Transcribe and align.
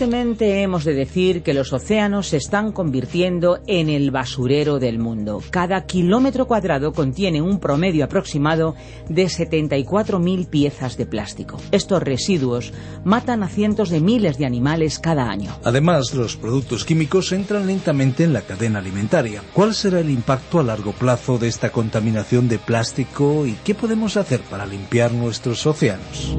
Tristemente 0.00 0.62
hemos 0.62 0.84
de 0.84 0.94
decir 0.94 1.42
que 1.42 1.52
los 1.52 1.74
océanos 1.74 2.28
se 2.28 2.38
están 2.38 2.72
convirtiendo 2.72 3.58
en 3.66 3.90
el 3.90 4.10
basurero 4.10 4.78
del 4.78 4.98
mundo. 4.98 5.42
Cada 5.50 5.84
kilómetro 5.84 6.46
cuadrado 6.46 6.94
contiene 6.94 7.42
un 7.42 7.60
promedio 7.60 8.06
aproximado 8.06 8.74
de 9.10 9.26
74.000 9.26 10.48
piezas 10.48 10.96
de 10.96 11.04
plástico. 11.04 11.60
Estos 11.70 12.02
residuos 12.02 12.72
matan 13.04 13.42
a 13.42 13.48
cientos 13.50 13.90
de 13.90 14.00
miles 14.00 14.38
de 14.38 14.46
animales 14.46 14.98
cada 14.98 15.28
año. 15.28 15.54
Además, 15.64 16.14
los 16.14 16.34
productos 16.34 16.86
químicos 16.86 17.30
entran 17.32 17.66
lentamente 17.66 18.24
en 18.24 18.32
la 18.32 18.40
cadena 18.40 18.78
alimentaria. 18.78 19.42
¿Cuál 19.52 19.74
será 19.74 20.00
el 20.00 20.08
impacto 20.08 20.60
a 20.60 20.62
largo 20.62 20.92
plazo 20.92 21.36
de 21.36 21.48
esta 21.48 21.72
contaminación 21.72 22.48
de 22.48 22.58
plástico 22.58 23.44
y 23.44 23.52
qué 23.64 23.74
podemos 23.74 24.16
hacer 24.16 24.40
para 24.48 24.64
limpiar 24.64 25.12
nuestros 25.12 25.66
océanos? 25.66 26.34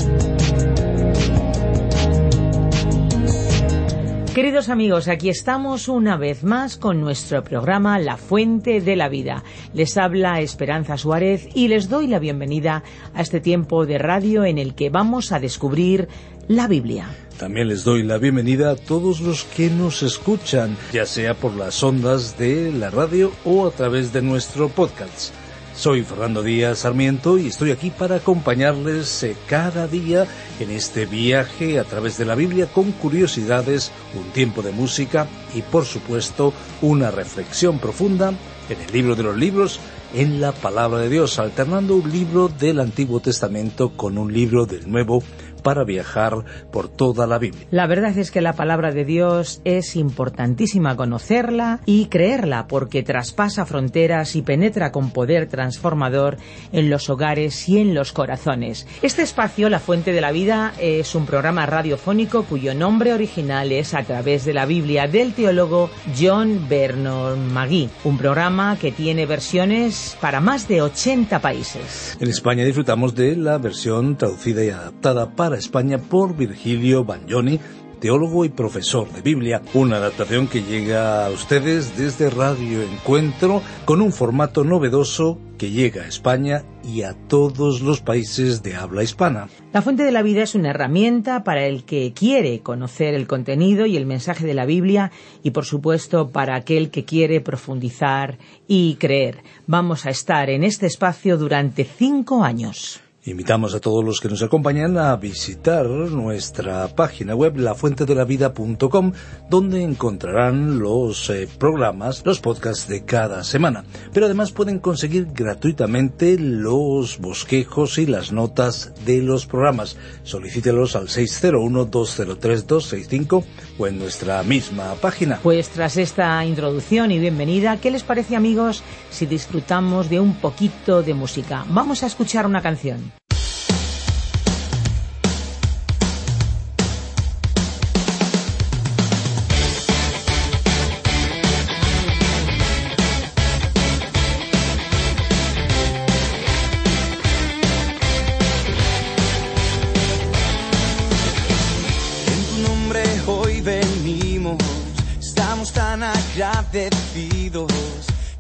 Queridos 4.36 4.70
amigos, 4.70 5.10
aquí 5.10 5.28
estamos 5.28 5.90
una 5.90 6.16
vez 6.16 6.46
más 6.46 6.78
con 6.78 7.02
nuestro 7.02 7.44
programa 7.44 8.00
La 8.00 8.16
Fuente 8.16 8.80
de 8.80 8.96
la 8.96 9.10
Vida. 9.10 9.44
Les 9.74 9.98
habla 9.98 10.40
Esperanza 10.40 10.98
Suárez 10.98 11.50
y 11.54 11.68
les 11.68 11.90
doy 11.90 12.08
la 12.08 12.18
bienvenida 12.18 12.82
a 13.14 13.22
este 13.22 13.42
tiempo 13.42 13.86
de 13.86 13.98
radio 13.98 14.46
en 14.46 14.58
el 14.58 14.74
que 14.74 14.90
vamos 14.90 15.34
a 15.34 15.42
descubrir 15.42 16.08
la 16.48 16.70
Biblia. 16.70 17.10
También 17.38 17.68
les 17.68 17.84
doy 17.84 18.04
la 18.04 18.20
bienvenida 18.20 18.72
a 18.72 18.78
todos 18.78 19.20
los 19.20 19.44
que 19.44 19.70
nos 19.70 20.02
escuchan, 20.02 20.78
ya 20.94 21.06
sea 21.06 21.34
por 21.34 21.54
las 21.54 21.84
ondas 21.84 22.38
de 22.38 22.72
la 22.72 22.90
radio 22.90 23.34
o 23.44 23.68
a 23.68 23.72
través 23.72 24.14
de 24.14 24.22
nuestro 24.22 24.70
podcast. 24.70 25.41
Soy 25.76 26.04
Fernando 26.04 26.44
Díaz 26.44 26.80
Sarmiento 26.80 27.38
y 27.38 27.48
estoy 27.48 27.72
aquí 27.72 27.92
para 27.92 28.18
acompañarles 28.18 29.24
eh, 29.24 29.36
cada 29.48 29.88
día 29.88 30.28
en 30.60 30.70
este 30.70 31.06
viaje 31.06 31.80
a 31.80 31.86
través 31.86 32.18
de 32.18 32.26
la 32.26 32.36
Biblia 32.36 32.68
con 32.68 32.92
curiosidades, 32.92 33.92
un 34.14 34.30
tiempo 34.32 34.62
de 34.62 34.74
música 34.74 35.28
y 35.56 35.62
por 35.62 35.86
supuesto 35.86 36.54
una 36.82 37.10
reflexión 37.10 37.80
profunda 37.80 38.34
en 38.70 38.82
el 38.82 38.92
libro 38.92 39.16
de 39.16 39.24
los 39.24 39.38
libros, 39.38 39.80
en 40.14 40.42
la 40.42 40.52
palabra 40.52 41.00
de 41.00 41.10
Dios, 41.10 41.40
alternando 41.40 41.96
un 41.96 42.12
libro 42.12 42.50
del 42.50 42.80
Antiguo 42.80 43.22
Testamento 43.22 43.94
con 43.96 44.18
un 44.18 44.32
libro 44.32 44.66
del 44.66 44.92
Nuevo 44.92 45.24
para 45.62 45.84
viajar 45.84 46.44
por 46.72 46.90
toda 46.90 47.28
la 47.28 47.38
Biblia. 47.38 47.66
La 47.72 47.88
verdad 47.88 48.18
es 48.18 48.32
que 48.32 48.42
la 48.42 48.54
palabra 48.54 48.92
de 48.92 49.06
Dios 49.06 49.62
es 49.64 49.96
importantísima 49.96 50.96
conocerla 50.96 51.80
y 51.86 52.06
creerla 52.06 52.68
porque 52.68 53.04
traspasa 53.04 53.66
fronteras 53.66 54.36
y 54.36 54.42
penetra 54.42 54.92
con 54.92 55.12
poder 55.12 55.48
transformador 55.48 56.38
en 56.72 56.90
los 56.90 57.10
hogares 57.10 57.68
y 57.70 57.80
en 57.80 57.94
los 57.94 58.12
corazones. 58.12 58.88
Este 59.02 59.22
espacio, 59.22 59.70
La 59.70 59.80
Fuente 59.80 60.12
de 60.12 60.22
la 60.22 60.32
Vida, 60.32 60.74
es 60.80 61.16
un 61.16 61.26
programa 61.26 61.66
radiofónico 61.66 62.44
cuyo 62.44 62.74
nombre 62.74 63.14
original 63.14 63.72
es 63.72 63.94
A 63.94 64.04
través 64.04 64.46
de 64.46 64.54
la 64.54 64.66
Biblia 64.66 65.08
del 65.08 65.34
teólogo 65.34 65.90
John 66.20 66.68
Vernon 66.70 67.52
Magui, 67.54 67.90
un 68.04 68.18
programa 68.18 68.78
que 68.80 68.92
tiene 68.92 69.26
versiones 69.26 70.18
para 70.20 70.40
más 70.40 70.68
de 70.68 70.82
80 70.82 71.40
países. 71.40 72.18
En 72.20 72.30
España 72.30 72.64
disfrutamos 72.64 73.16
de 73.16 73.36
la 73.36 73.58
versión 73.58 74.18
traducida 74.18 74.64
y 74.64 74.70
adaptada 74.70 75.30
para 75.32 75.51
España 75.58 75.98
por 75.98 76.36
Virgilio 76.36 77.04
Bagnoni, 77.04 77.60
teólogo 78.02 78.44
y 78.46 78.50
profesor 78.50 79.10
de 79.14 79.22
Biblia, 79.22 79.62
una 79.76 79.98
adaptación 79.98 80.48
que 80.48 80.64
llega 80.64 81.26
a 81.26 81.30
ustedes 81.30 81.96
desde 81.98 82.32
Radio 82.32 82.82
Encuentro 82.82 83.62
con 83.86 84.02
un 84.02 84.12
formato 84.12 84.64
novedoso 84.64 85.38
que 85.60 85.70
llega 85.70 86.02
a 86.02 86.08
España 86.08 86.64
y 86.84 87.04
a 87.04 87.14
todos 87.14 87.82
los 87.82 88.02
países 88.02 88.64
de 88.64 88.76
habla 88.76 89.04
hispana. 89.04 89.50
La 89.72 89.84
Fuente 89.84 90.04
de 90.04 90.12
la 90.12 90.24
Vida 90.24 90.42
es 90.42 90.56
una 90.56 90.72
herramienta 90.72 91.44
para 91.44 91.68
el 91.68 91.84
que 91.84 92.12
quiere 92.14 92.62
conocer 92.62 93.14
el 93.14 93.28
contenido 93.28 93.86
y 93.86 93.96
el 93.96 94.08
mensaje 94.08 94.48
de 94.48 94.56
la 94.56 94.66
Biblia 94.66 95.12
y 95.44 95.52
por 95.52 95.66
supuesto 95.66 96.30
para 96.32 96.56
aquel 96.56 96.90
que 96.90 97.06
quiere 97.06 97.40
profundizar 97.40 98.40
y 98.68 98.96
creer. 98.96 99.44
Vamos 99.68 100.08
a 100.08 100.10
estar 100.10 100.50
en 100.50 100.64
este 100.64 100.88
espacio 100.88 101.38
durante 101.38 101.84
cinco 101.84 102.44
años. 102.44 103.00
Invitamos 103.24 103.76
a 103.76 103.80
todos 103.80 104.04
los 104.04 104.20
que 104.20 104.30
nos 104.30 104.42
acompañan 104.42 104.98
a 104.98 105.16
visitar 105.16 105.86
nuestra 105.86 106.88
página 106.88 107.36
web 107.36 107.56
lafuentedelavida.com 107.56 109.12
donde 109.48 109.84
encontrarán 109.84 110.80
los 110.80 111.30
eh, 111.30 111.48
programas, 111.60 112.24
los 112.26 112.40
podcasts 112.40 112.88
de 112.88 113.06
cada 113.06 113.44
semana. 113.44 113.86
Pero 114.12 114.26
además 114.26 114.52
pueden 114.52 114.80
conseguir 114.80 115.28
gratuitamente 115.36 116.40
los 116.40 117.20
bosquejos 117.20 118.00
y 118.00 118.08
las 118.08 118.32
notas 118.32 118.92
de 119.06 119.22
los 119.22 119.46
programas. 119.46 119.98
Solicítelos 120.24 120.96
al 120.96 121.08
601-203-265 121.08 123.44
o 123.78 123.86
en 123.86 124.00
nuestra 124.00 124.42
misma 124.42 124.96
página. 124.96 125.40
Pues 125.44 125.70
tras 125.70 125.98
esta 125.98 126.44
introducción 126.44 127.12
y 127.12 127.20
bienvenida, 127.20 127.78
¿qué 127.78 127.92
les 127.92 128.02
parece 128.02 128.36
amigos 128.36 128.82
si 129.12 129.28
disfrutamos 129.28 130.10
de 130.10 130.20
un 130.20 130.34
poquito 130.34 131.04
de 131.04 131.14
música? 131.14 131.68
Vamos 131.70 132.02
a 132.02 132.08
escuchar 132.08 132.48
una 132.48 132.64
canción. 132.64 133.11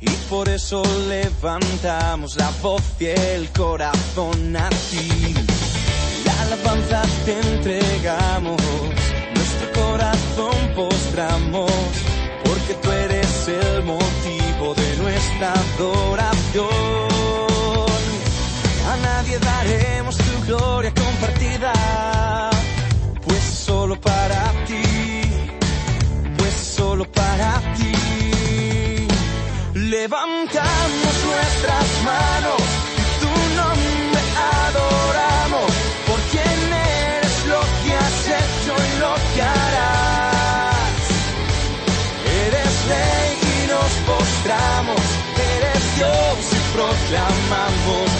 Y 0.02 0.10
por 0.30 0.50
eso 0.50 0.84
levantamos 1.08 2.36
la 2.36 2.50
voz 2.62 2.82
y 3.00 3.06
el 3.06 3.50
corazón 3.52 4.56
a 4.56 4.70
ti. 4.70 5.34
La 6.26 6.42
alabanza 6.42 7.04
te 7.26 7.40
entregamos, 7.40 8.62
nuestro 9.36 9.72
corazón 9.82 10.56
postramos, 10.76 11.72
porque 12.44 12.74
tú 12.82 12.92
eres 12.92 13.48
el 13.48 13.84
motivo 13.84 14.74
de 14.74 14.98
nuestra 14.98 15.54
adoración. 15.54 16.68
A 18.92 18.98
nadie 18.98 19.38
daremos 19.40 20.18
tu 20.18 20.46
gloria 20.48 20.92
compartida, 20.94 21.74
pues 23.26 23.44
solo 23.44 24.00
para 24.02 24.52
ti, 24.66 25.22
pues 26.38 26.54
solo 26.54 27.06
para 27.12 27.62
ti. 27.78 28.41
Levantamos 29.92 31.16
nuestras 31.26 32.04
manos 32.06 32.62
y 32.96 33.20
tu 33.20 33.56
nombre 33.58 34.22
adoramos 34.64 35.72
por 36.08 36.20
quien 36.32 36.74
eres 36.74 37.46
lo 37.46 37.60
que 37.84 37.94
has 37.94 38.28
hecho 38.40 38.74
y 38.74 39.00
lo 39.02 39.14
que 39.36 39.42
harás. 39.42 41.02
Eres 42.46 42.88
rey 42.88 43.32
y 43.52 43.68
nos 43.68 43.92
postramos, 44.08 45.02
eres 45.58 45.96
Dios 45.98 46.38
y 46.54 46.74
proclamamos 46.74 48.11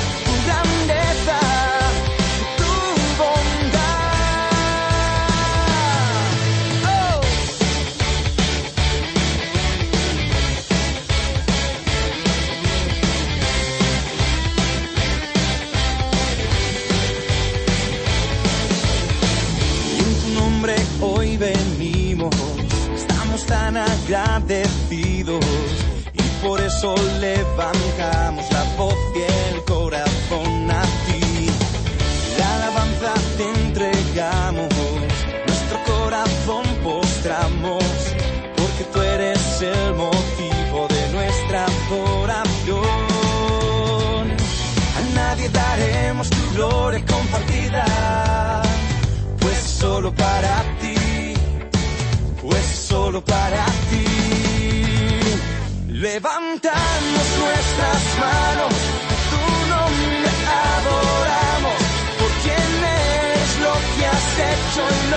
has 64.74 65.11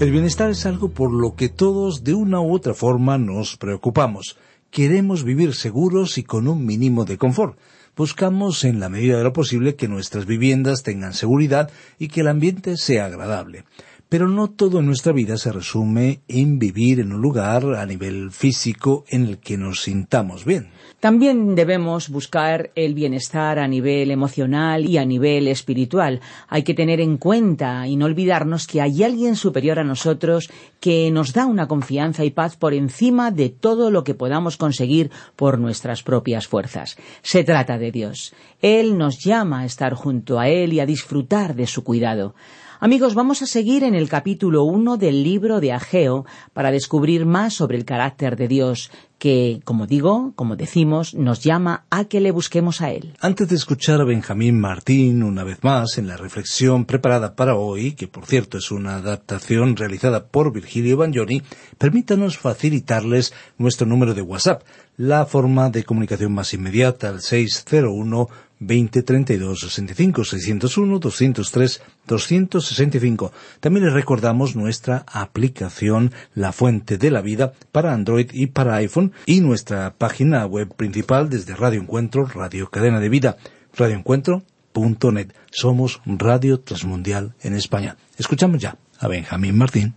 El 0.00 0.12
bienestar 0.12 0.50
es 0.50 0.64
algo 0.64 0.90
por 0.90 1.12
lo 1.12 1.34
que 1.34 1.48
todos 1.48 2.04
de 2.04 2.14
una 2.14 2.40
u 2.40 2.54
otra 2.54 2.72
forma 2.72 3.18
nos 3.18 3.56
preocupamos. 3.56 4.38
Queremos 4.70 5.24
vivir 5.24 5.54
seguros 5.54 6.18
y 6.18 6.22
con 6.22 6.46
un 6.46 6.64
mínimo 6.64 7.04
de 7.04 7.18
confort. 7.18 7.58
Buscamos 7.96 8.62
en 8.62 8.78
la 8.78 8.88
medida 8.88 9.18
de 9.18 9.24
lo 9.24 9.32
posible 9.32 9.74
que 9.74 9.88
nuestras 9.88 10.24
viviendas 10.24 10.84
tengan 10.84 11.14
seguridad 11.14 11.72
y 11.98 12.06
que 12.06 12.20
el 12.20 12.28
ambiente 12.28 12.76
sea 12.76 13.06
agradable. 13.06 13.64
Pero 14.08 14.28
no 14.28 14.48
todo 14.48 14.78
en 14.80 14.86
nuestra 14.86 15.12
vida 15.12 15.36
se 15.36 15.52
resume 15.52 16.20
en 16.28 16.58
vivir 16.58 17.00
en 17.00 17.12
un 17.12 17.20
lugar 17.20 17.74
a 17.74 17.84
nivel 17.84 18.30
físico 18.30 19.04
en 19.08 19.26
el 19.26 19.38
que 19.38 19.58
nos 19.58 19.82
sintamos 19.82 20.44
bien. 20.44 20.70
También 21.00 21.54
debemos 21.54 22.08
buscar 22.08 22.72
el 22.74 22.94
bienestar 22.94 23.60
a 23.60 23.68
nivel 23.68 24.10
emocional 24.10 24.84
y 24.84 24.98
a 24.98 25.04
nivel 25.04 25.46
espiritual. 25.46 26.20
Hay 26.48 26.64
que 26.64 26.74
tener 26.74 27.00
en 27.00 27.18
cuenta 27.18 27.86
y 27.86 27.94
no 27.94 28.06
olvidarnos 28.06 28.66
que 28.66 28.80
hay 28.80 29.04
alguien 29.04 29.36
superior 29.36 29.78
a 29.78 29.84
nosotros 29.84 30.50
que 30.80 31.10
nos 31.12 31.32
da 31.34 31.46
una 31.46 31.68
confianza 31.68 32.24
y 32.24 32.30
paz 32.30 32.56
por 32.56 32.74
encima 32.74 33.30
de 33.30 33.48
todo 33.48 33.92
lo 33.92 34.02
que 34.02 34.14
podamos 34.14 34.56
conseguir 34.56 35.12
por 35.36 35.60
nuestras 35.60 36.02
propias 36.02 36.48
fuerzas. 36.48 36.96
Se 37.22 37.44
trata 37.44 37.78
de 37.78 37.92
Dios. 37.92 38.34
Él 38.60 38.98
nos 38.98 39.18
llama 39.22 39.60
a 39.60 39.64
estar 39.64 39.94
junto 39.94 40.38
a 40.40 40.48
Él 40.48 40.72
y 40.72 40.80
a 40.80 40.86
disfrutar 40.86 41.54
de 41.54 41.66
su 41.66 41.84
cuidado. 41.84 42.34
Amigos, 42.80 43.16
vamos 43.16 43.42
a 43.42 43.46
seguir 43.46 43.82
en 43.82 43.96
el 43.96 44.08
capítulo 44.08 44.62
1 44.62 44.98
del 44.98 45.24
libro 45.24 45.58
de 45.58 45.72
Ageo 45.72 46.24
para 46.52 46.70
descubrir 46.70 47.26
más 47.26 47.54
sobre 47.54 47.76
el 47.76 47.84
carácter 47.84 48.36
de 48.36 48.46
Dios, 48.46 48.92
que, 49.18 49.60
como 49.64 49.88
digo, 49.88 50.32
como 50.36 50.54
decimos, 50.54 51.12
nos 51.12 51.42
llama 51.42 51.86
a 51.90 52.04
que 52.04 52.20
le 52.20 52.30
busquemos 52.30 52.80
a 52.80 52.92
Él. 52.92 53.14
Antes 53.20 53.48
de 53.48 53.56
escuchar 53.56 54.00
a 54.00 54.04
Benjamín 54.04 54.60
Martín 54.60 55.24
una 55.24 55.42
vez 55.42 55.58
más 55.64 55.98
en 55.98 56.06
la 56.06 56.16
reflexión 56.16 56.84
preparada 56.84 57.34
para 57.34 57.56
hoy, 57.56 57.94
que 57.94 58.06
por 58.06 58.26
cierto 58.26 58.58
es 58.58 58.70
una 58.70 58.94
adaptación 58.94 59.74
realizada 59.74 60.26
por 60.28 60.52
Virgilio 60.52 60.96
Bagnoni, 60.98 61.42
permítanos 61.78 62.38
facilitarles 62.38 63.34
nuestro 63.56 63.88
número 63.88 64.14
de 64.14 64.22
WhatsApp, 64.22 64.62
la 64.96 65.26
forma 65.26 65.68
de 65.70 65.82
comunicación 65.82 66.32
más 66.32 66.54
inmediata 66.54 67.08
al 67.08 67.22
601 67.22 68.28
20 68.60 69.02
32 69.02 69.60
65 69.60 70.24
601 70.24 70.98
203 70.98 71.82
265. 72.06 73.32
También 73.60 73.84
les 73.86 73.94
recordamos 73.94 74.56
nuestra 74.56 75.04
aplicación 75.06 76.12
La 76.34 76.52
Fuente 76.52 76.98
de 76.98 77.10
la 77.10 77.20
Vida 77.20 77.52
para 77.72 77.92
Android 77.92 78.30
y 78.32 78.48
para 78.48 78.76
iPhone 78.76 79.12
y 79.26 79.40
nuestra 79.40 79.94
página 79.94 80.46
web 80.46 80.74
principal 80.74 81.28
desde 81.28 81.54
Radio 81.54 81.80
Encuentro, 81.80 82.26
Radio 82.26 82.70
Cadena 82.70 83.00
de 83.00 83.08
Vida, 83.08 83.36
radioencuentro.net. 83.76 85.32
Somos 85.50 86.00
Radio 86.06 86.60
Transmundial 86.60 87.34
en 87.40 87.54
España. 87.54 87.96
Escuchamos 88.16 88.60
ya 88.60 88.76
a 88.98 89.08
Benjamín 89.08 89.56
Martín. 89.56 89.94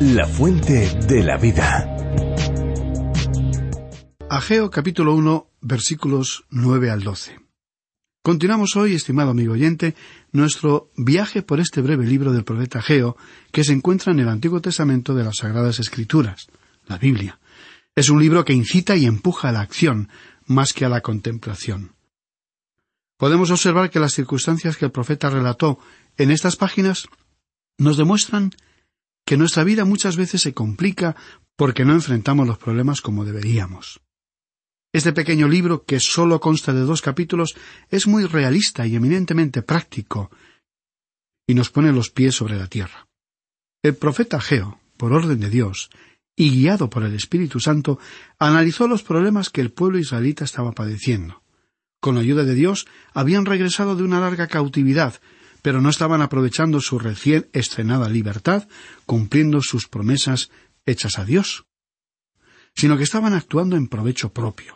La 0.00 0.26
fuente 0.26 0.90
de 1.08 1.22
la 1.22 1.38
vida. 1.38 2.25
Ageo 4.28 4.70
capítulo 4.70 5.14
1 5.14 5.50
versículos 5.60 6.46
9 6.50 6.90
al 6.90 7.04
12. 7.04 7.38
Continuamos 8.24 8.74
hoy, 8.74 8.94
estimado 8.94 9.30
amigo 9.30 9.52
oyente, 9.52 9.94
nuestro 10.32 10.90
viaje 10.96 11.42
por 11.42 11.60
este 11.60 11.80
breve 11.80 12.04
libro 12.06 12.32
del 12.32 12.42
profeta 12.42 12.80
Ageo 12.80 13.16
que 13.52 13.62
se 13.62 13.72
encuentra 13.72 14.12
en 14.12 14.18
el 14.18 14.28
Antiguo 14.28 14.60
Testamento 14.60 15.14
de 15.14 15.22
las 15.22 15.36
Sagradas 15.36 15.78
Escrituras, 15.78 16.48
la 16.88 16.98
Biblia. 16.98 17.38
Es 17.94 18.10
un 18.10 18.20
libro 18.20 18.44
que 18.44 18.52
incita 18.52 18.96
y 18.96 19.06
empuja 19.06 19.50
a 19.50 19.52
la 19.52 19.60
acción 19.60 20.08
más 20.44 20.72
que 20.72 20.84
a 20.84 20.88
la 20.88 21.02
contemplación. 21.02 21.94
Podemos 23.16 23.52
observar 23.52 23.90
que 23.90 24.00
las 24.00 24.14
circunstancias 24.14 24.76
que 24.76 24.86
el 24.86 24.90
profeta 24.90 25.30
relató 25.30 25.78
en 26.16 26.32
estas 26.32 26.56
páginas 26.56 27.06
nos 27.78 27.96
demuestran 27.96 28.50
que 29.24 29.36
nuestra 29.36 29.62
vida 29.62 29.84
muchas 29.84 30.16
veces 30.16 30.42
se 30.42 30.52
complica 30.52 31.14
porque 31.54 31.84
no 31.84 31.92
enfrentamos 31.92 32.46
los 32.46 32.58
problemas 32.58 33.00
como 33.00 33.24
deberíamos. 33.24 34.00
Este 34.96 35.12
pequeño 35.12 35.46
libro, 35.46 35.84
que 35.84 36.00
solo 36.00 36.40
consta 36.40 36.72
de 36.72 36.80
dos 36.80 37.02
capítulos, 37.02 37.54
es 37.90 38.06
muy 38.06 38.24
realista 38.24 38.86
y 38.86 38.96
eminentemente 38.96 39.60
práctico, 39.60 40.30
y 41.46 41.52
nos 41.52 41.68
pone 41.68 41.92
los 41.92 42.08
pies 42.08 42.34
sobre 42.34 42.56
la 42.56 42.66
tierra. 42.66 43.06
El 43.82 43.94
profeta 43.96 44.40
Geo, 44.40 44.80
por 44.96 45.12
orden 45.12 45.38
de 45.38 45.50
Dios, 45.50 45.90
y 46.34 46.48
guiado 46.48 46.88
por 46.88 47.02
el 47.02 47.12
Espíritu 47.12 47.60
Santo, 47.60 47.98
analizó 48.38 48.88
los 48.88 49.02
problemas 49.02 49.50
que 49.50 49.60
el 49.60 49.70
pueblo 49.70 49.98
israelita 49.98 50.44
estaba 50.46 50.72
padeciendo. 50.72 51.42
Con 52.00 52.14
la 52.14 52.22
ayuda 52.22 52.44
de 52.44 52.54
Dios, 52.54 52.86
habían 53.12 53.44
regresado 53.44 53.96
de 53.96 54.02
una 54.02 54.20
larga 54.20 54.46
cautividad, 54.46 55.20
pero 55.60 55.82
no 55.82 55.90
estaban 55.90 56.22
aprovechando 56.22 56.80
su 56.80 56.98
recién 56.98 57.50
estrenada 57.52 58.08
libertad, 58.08 58.66
cumpliendo 59.04 59.60
sus 59.60 59.88
promesas 59.88 60.48
hechas 60.86 61.18
a 61.18 61.26
Dios, 61.26 61.66
sino 62.74 62.96
que 62.96 63.04
estaban 63.04 63.34
actuando 63.34 63.76
en 63.76 63.88
provecho 63.88 64.32
propio. 64.32 64.75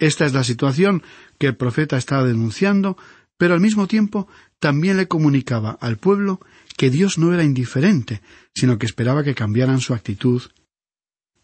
Esta 0.00 0.24
es 0.24 0.32
la 0.32 0.44
situación 0.44 1.02
que 1.38 1.46
el 1.46 1.56
profeta 1.56 1.98
estaba 1.98 2.24
denunciando, 2.24 2.96
pero 3.36 3.52
al 3.54 3.60
mismo 3.60 3.86
tiempo 3.86 4.28
también 4.58 4.96
le 4.96 5.06
comunicaba 5.06 5.78
al 5.80 5.98
pueblo 5.98 6.40
que 6.76 6.90
Dios 6.90 7.18
no 7.18 7.34
era 7.34 7.44
indiferente, 7.44 8.22
sino 8.54 8.78
que 8.78 8.86
esperaba 8.86 9.22
que 9.22 9.34
cambiaran 9.34 9.80
su 9.80 9.92
actitud 9.92 10.42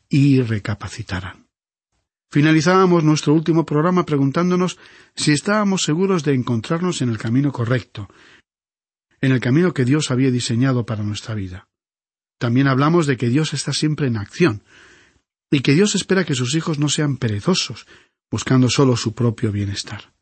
y 0.09 0.41
recapacitaran. 0.41 1.47
Finalizábamos 2.31 3.05
nuestro 3.05 3.35
último 3.35 3.67
programa 3.67 4.07
preguntándonos 4.07 4.79
si 5.15 5.33
estábamos 5.33 5.83
seguros 5.83 6.25
de 6.25 6.35
encontrarnos 6.35 7.03
en 7.03 7.11
el 7.11 7.19
camino 7.19 7.53
correcto, 7.53 8.09
en 9.21 9.33
el 9.33 9.41
camino 9.41 9.75
que 9.75 9.85
Dios 9.85 10.11
había 10.11 10.31
diseñado 10.31 10.87
para 10.87 11.03
nuestra 11.03 11.35
vida. 11.35 11.69
También 12.39 12.69
hablamos 12.69 13.07
de 13.07 13.19
que 13.19 13.29
Dios 13.29 13.53
está 13.53 13.75
siempre 13.75 14.07
en 14.07 14.17
acción, 14.17 14.63
y 15.51 15.61
que 15.61 15.75
Dios 15.75 15.95
espera 15.95 16.25
que 16.25 16.35
sus 16.35 16.55
hijos 16.55 16.79
no 16.79 16.89
sean 16.89 17.17
perezosos, 17.17 17.87
buscando 18.31 18.69
solo 18.69 18.97
su 18.97 19.15
propio 19.15 19.53
bienestar. 19.53 20.13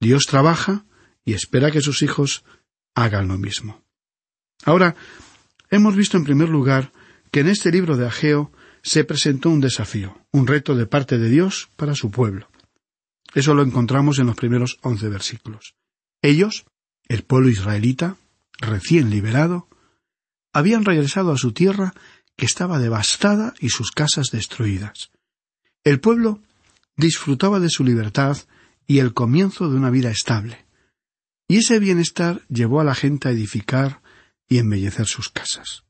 Dios 0.00 0.24
trabaja 0.26 0.84
y 1.24 1.34
espera 1.34 1.70
que 1.70 1.80
sus 1.80 2.02
hijos 2.02 2.44
hagan 2.94 3.28
lo 3.28 3.38
mismo. 3.38 3.82
Ahora, 4.64 4.96
hemos 5.70 5.96
visto 5.96 6.16
en 6.16 6.24
primer 6.24 6.48
lugar 6.48 6.92
que 7.30 7.40
en 7.40 7.48
este 7.48 7.70
libro 7.70 7.96
de 7.96 8.06
Ageo 8.06 8.52
se 8.82 9.04
presentó 9.04 9.50
un 9.50 9.60
desafío, 9.60 10.24
un 10.32 10.46
reto 10.46 10.74
de 10.74 10.86
parte 10.86 11.18
de 11.18 11.28
Dios 11.28 11.68
para 11.76 11.94
su 11.94 12.10
pueblo. 12.10 12.48
Eso 13.34 13.54
lo 13.54 13.62
encontramos 13.62 14.18
en 14.18 14.26
los 14.26 14.36
primeros 14.36 14.78
once 14.82 15.08
versículos. 15.08 15.74
Ellos, 16.22 16.64
el 17.08 17.22
pueblo 17.22 17.50
israelita, 17.50 18.16
recién 18.58 19.10
liberado, 19.10 19.68
habían 20.52 20.84
regresado 20.84 21.32
a 21.32 21.38
su 21.38 21.52
tierra 21.52 21.94
que 22.36 22.46
estaba 22.46 22.78
devastada 22.78 23.54
y 23.60 23.70
sus 23.70 23.90
casas 23.90 24.28
destruidas. 24.32 25.10
El 25.84 26.00
pueblo 26.00 26.40
disfrutaba 26.98 27.60
de 27.60 27.70
su 27.70 27.84
libertad 27.84 28.36
y 28.86 28.98
el 28.98 29.14
comienzo 29.14 29.70
de 29.70 29.76
una 29.76 29.88
vida 29.88 30.10
estable. 30.10 30.66
Y 31.48 31.58
ese 31.58 31.78
bienestar 31.78 32.42
llevó 32.48 32.80
a 32.80 32.84
la 32.84 32.94
gente 32.94 33.28
a 33.28 33.30
edificar 33.30 34.02
y 34.48 34.58
embellecer 34.58 35.06
sus 35.06 35.30
casas. 35.30 35.84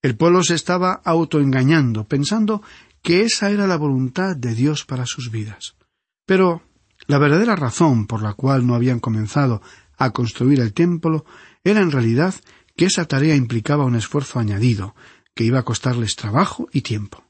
El 0.00 0.16
pueblo 0.16 0.42
se 0.42 0.54
estaba 0.54 1.02
autoengañando, 1.04 2.04
pensando 2.04 2.62
que 3.02 3.22
esa 3.22 3.50
era 3.50 3.66
la 3.66 3.76
voluntad 3.76 4.36
de 4.36 4.54
Dios 4.54 4.84
para 4.84 5.04
sus 5.04 5.30
vidas. 5.30 5.76
Pero 6.24 6.62
la 7.06 7.18
verdadera 7.18 7.56
razón 7.56 8.06
por 8.06 8.22
la 8.22 8.34
cual 8.34 8.66
no 8.66 8.74
habían 8.74 9.00
comenzado 9.00 9.60
a 9.98 10.10
construir 10.12 10.60
el 10.60 10.72
templo 10.72 11.24
era 11.64 11.80
en 11.80 11.90
realidad 11.90 12.34
que 12.76 12.84
esa 12.84 13.06
tarea 13.06 13.34
implicaba 13.34 13.84
un 13.84 13.96
esfuerzo 13.96 14.38
añadido, 14.38 14.94
que 15.34 15.44
iba 15.44 15.58
a 15.58 15.64
costarles 15.64 16.14
trabajo 16.14 16.68
y 16.72 16.82
tiempo. 16.82 17.25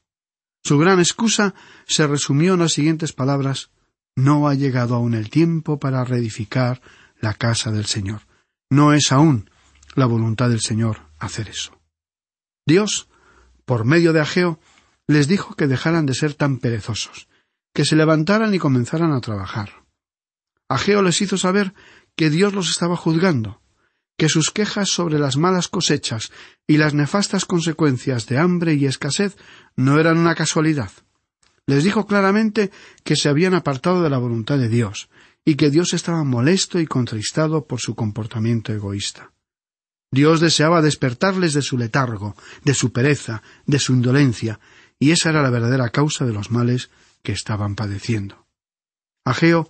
Su 0.67 0.77
gran 0.77 0.99
excusa 0.99 1.55
se 1.85 2.05
resumió 2.07 2.55
en 2.55 2.59
las 2.59 2.73
siguientes 2.73 3.13
palabras 3.13 3.69
No 4.17 4.49
ha 4.49 4.53
llegado 4.53 4.95
aún 4.95 5.13
el 5.13 5.29
tiempo 5.29 5.79
para 5.79 6.03
reedificar 6.03 6.81
la 7.21 7.33
casa 7.35 7.71
del 7.71 7.85
Señor. 7.85 8.23
No 8.69 8.91
es 8.91 9.13
aún 9.13 9.49
la 9.95 10.07
voluntad 10.07 10.49
del 10.49 10.59
Señor 10.59 11.03
hacer 11.19 11.47
eso. 11.47 11.79
Dios, 12.67 13.07
por 13.63 13.85
medio 13.85 14.11
de 14.11 14.19
Ageo, 14.19 14.59
les 15.07 15.29
dijo 15.29 15.55
que 15.55 15.67
dejaran 15.67 16.05
de 16.05 16.15
ser 16.15 16.33
tan 16.33 16.57
perezosos, 16.57 17.29
que 17.73 17.85
se 17.85 17.95
levantaran 17.95 18.53
y 18.53 18.59
comenzaran 18.59 19.13
a 19.13 19.21
trabajar. 19.21 19.85
Ageo 20.67 21.01
les 21.01 21.21
hizo 21.21 21.37
saber 21.37 21.73
que 22.17 22.29
Dios 22.29 22.51
los 22.51 22.69
estaba 22.69 22.97
juzgando, 22.97 23.61
que 24.17 24.29
sus 24.29 24.51
quejas 24.51 24.89
sobre 24.89 25.19
las 25.19 25.37
malas 25.37 25.67
cosechas 25.67 26.31
y 26.65 26.77
las 26.77 26.93
nefastas 26.93 27.45
consecuencias 27.45 28.25
de 28.25 28.39
hambre 28.39 28.73
y 28.73 28.85
escasez 28.85 29.37
no 29.75 29.99
eran 29.99 30.17
una 30.17 30.35
casualidad. 30.35 30.91
Les 31.67 31.83
dijo 31.83 32.07
claramente 32.07 32.71
que 33.03 33.15
se 33.15 33.29
habían 33.29 33.53
apartado 33.53 34.01
de 34.01 34.09
la 34.09 34.17
voluntad 34.17 34.57
de 34.57 34.69
Dios, 34.69 35.09
y 35.47 35.55
que 35.55 35.69
Dios 35.69 35.93
estaba 35.93 36.25
molesto 36.25 36.77
y 36.79 36.85
contristado 36.85 37.67
por 37.67 37.79
su 37.79 37.95
comportamiento 37.95 38.73
egoísta. 38.73 39.31
Dios 40.11 40.41
deseaba 40.41 40.81
despertarles 40.81 41.53
de 41.53 41.61
su 41.61 41.77
letargo, 41.77 42.35
de 42.65 42.73
su 42.73 42.91
pereza, 42.91 43.41
de 43.65 43.79
su 43.79 43.93
indolencia, 43.93 44.59
y 44.99 45.11
esa 45.11 45.29
era 45.29 45.41
la 45.41 45.49
verdadera 45.49 45.89
causa 45.89 46.25
de 46.25 46.33
los 46.33 46.51
males 46.51 46.89
que 47.23 47.31
estaban 47.31 47.75
padeciendo. 47.75 48.45
Ageo 49.23 49.69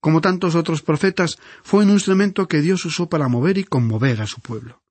como 0.00 0.20
tantos 0.20 0.54
otros 0.54 0.82
profetas, 0.82 1.38
fue 1.62 1.84
un 1.84 1.90
instrumento 1.90 2.48
que 2.48 2.60
Dios 2.60 2.84
usó 2.84 3.08
para 3.08 3.28
mover 3.28 3.58
y 3.58 3.64
conmover 3.64 4.20
a 4.22 4.26
su 4.26 4.40
pueblo. 4.40 4.82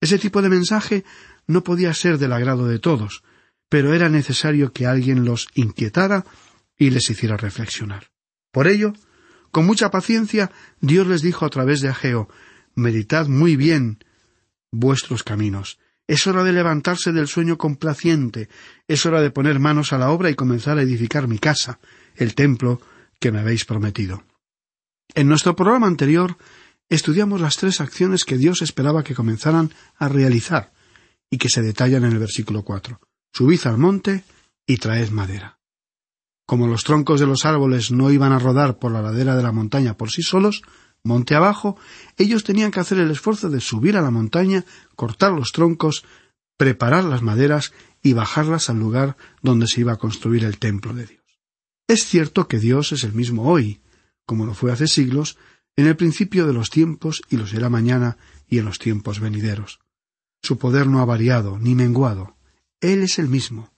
Ese 0.00 0.18
tipo 0.18 0.40
de 0.40 0.48
mensaje 0.48 1.04
no 1.46 1.62
podía 1.62 1.92
ser 1.92 2.18
del 2.18 2.32
agrado 2.32 2.66
de 2.66 2.78
todos, 2.78 3.22
pero 3.68 3.92
era 3.92 4.08
necesario 4.08 4.72
que 4.72 4.86
alguien 4.86 5.24
los 5.24 5.48
inquietara 5.54 6.24
y 6.78 6.90
les 6.90 7.10
hiciera 7.10 7.36
reflexionar. 7.36 8.10
Por 8.50 8.66
ello, 8.66 8.94
con 9.50 9.66
mucha 9.66 9.90
paciencia, 9.90 10.50
Dios 10.80 11.06
les 11.06 11.22
dijo 11.22 11.44
a 11.44 11.50
través 11.50 11.80
de 11.80 11.88
Ageo 11.88 12.28
Meditad 12.74 13.26
muy 13.26 13.56
bien 13.56 13.98
vuestros 14.72 15.22
caminos. 15.22 15.78
Es 16.06 16.26
hora 16.26 16.42
de 16.44 16.52
levantarse 16.52 17.12
del 17.12 17.28
sueño 17.28 17.58
complaciente, 17.58 18.48
es 18.88 19.06
hora 19.06 19.20
de 19.20 19.30
poner 19.30 19.60
manos 19.60 19.92
a 19.92 19.98
la 19.98 20.10
obra 20.10 20.30
y 20.30 20.34
comenzar 20.34 20.78
a 20.78 20.82
edificar 20.82 21.28
mi 21.28 21.38
casa, 21.38 21.78
el 22.16 22.34
templo 22.34 22.80
que 23.20 23.30
me 23.30 23.40
habéis 23.40 23.64
prometido. 23.64 24.24
En 25.14 25.28
nuestro 25.28 25.56
programa 25.56 25.86
anterior 25.86 26.36
estudiamos 26.88 27.40
las 27.40 27.56
tres 27.56 27.80
acciones 27.80 28.24
que 28.24 28.38
Dios 28.38 28.62
esperaba 28.62 29.02
que 29.02 29.14
comenzaran 29.14 29.72
a 29.96 30.08
realizar 30.08 30.72
y 31.30 31.38
que 31.38 31.48
se 31.48 31.62
detallan 31.62 32.04
en 32.04 32.12
el 32.12 32.18
versículo 32.18 32.62
cuatro. 32.62 33.00
Subid 33.32 33.66
al 33.66 33.78
monte 33.78 34.24
y 34.66 34.76
traed 34.76 35.10
madera. 35.10 35.58
Como 36.46 36.66
los 36.66 36.84
troncos 36.84 37.20
de 37.20 37.26
los 37.26 37.44
árboles 37.44 37.92
no 37.92 38.10
iban 38.10 38.32
a 38.32 38.38
rodar 38.38 38.78
por 38.78 38.92
la 38.92 39.02
ladera 39.02 39.36
de 39.36 39.42
la 39.42 39.52
montaña 39.52 39.96
por 39.96 40.10
sí 40.10 40.22
solos, 40.22 40.62
monte 41.04 41.34
abajo, 41.34 41.76
ellos 42.16 42.44
tenían 42.44 42.70
que 42.70 42.80
hacer 42.80 42.98
el 42.98 43.10
esfuerzo 43.10 43.50
de 43.50 43.60
subir 43.60 43.96
a 43.96 44.02
la 44.02 44.10
montaña, 44.10 44.64
cortar 44.96 45.32
los 45.32 45.52
troncos, 45.52 46.04
preparar 46.56 47.04
las 47.04 47.22
maderas 47.22 47.72
y 48.02 48.12
bajarlas 48.12 48.68
al 48.68 48.78
lugar 48.78 49.16
donde 49.42 49.66
se 49.66 49.80
iba 49.80 49.92
a 49.92 49.98
construir 49.98 50.44
el 50.44 50.58
templo 50.58 50.92
de 50.92 51.06
Dios. 51.06 51.24
Es 51.86 52.04
cierto 52.04 52.48
que 52.48 52.58
Dios 52.58 52.92
es 52.92 53.04
el 53.04 53.12
mismo 53.12 53.48
hoy, 53.48 53.80
como 54.30 54.46
lo 54.46 54.54
fue 54.54 54.70
hace 54.70 54.86
siglos, 54.86 55.36
en 55.74 55.88
el 55.88 55.96
principio 55.96 56.46
de 56.46 56.52
los 56.52 56.70
tiempos 56.70 57.20
y 57.30 57.36
lo 57.36 57.48
será 57.48 57.68
mañana 57.68 58.16
y 58.46 58.58
en 58.58 58.64
los 58.64 58.78
tiempos 58.78 59.18
venideros. 59.18 59.80
Su 60.40 60.56
poder 60.56 60.86
no 60.86 61.00
ha 61.00 61.04
variado 61.04 61.58
ni 61.58 61.74
menguado. 61.74 62.36
Él 62.80 63.02
es 63.02 63.18
el 63.18 63.26
mismo. 63.26 63.72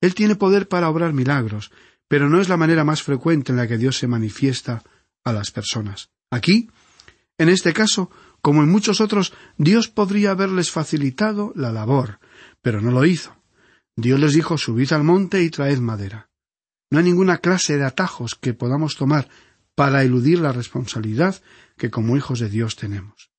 Él 0.00 0.16
tiene 0.16 0.34
poder 0.34 0.66
para 0.66 0.88
obrar 0.88 1.12
milagros, 1.12 1.70
pero 2.08 2.28
no 2.28 2.40
es 2.40 2.48
la 2.48 2.56
manera 2.56 2.82
más 2.82 3.04
frecuente 3.04 3.52
en 3.52 3.58
la 3.58 3.68
que 3.68 3.78
Dios 3.78 3.96
se 3.96 4.08
manifiesta 4.08 4.82
a 5.22 5.32
las 5.32 5.52
personas. 5.52 6.10
Aquí, 6.32 6.68
en 7.38 7.48
este 7.48 7.72
caso, 7.72 8.10
como 8.40 8.64
en 8.64 8.70
muchos 8.70 9.00
otros, 9.00 9.32
Dios 9.56 9.86
podría 9.86 10.32
haberles 10.32 10.72
facilitado 10.72 11.52
la 11.54 11.70
labor, 11.70 12.18
pero 12.60 12.80
no 12.80 12.90
lo 12.90 13.04
hizo. 13.04 13.36
Dios 13.94 14.18
les 14.18 14.32
dijo 14.32 14.58
subid 14.58 14.92
al 14.94 15.04
monte 15.04 15.44
y 15.44 15.50
traed 15.50 15.78
madera. 15.78 16.28
No 16.90 16.98
hay 16.98 17.04
ninguna 17.04 17.38
clase 17.38 17.78
de 17.78 17.84
atajos 17.84 18.34
que 18.34 18.52
podamos 18.52 18.96
tomar 18.96 19.28
para 19.74 20.02
eludir 20.02 20.40
la 20.40 20.52
responsabilidad 20.52 21.40
que 21.76 21.90
como 21.90 22.16
hijos 22.16 22.40
de 22.40 22.48
Dios 22.48 22.76
tenemos. 22.76 23.30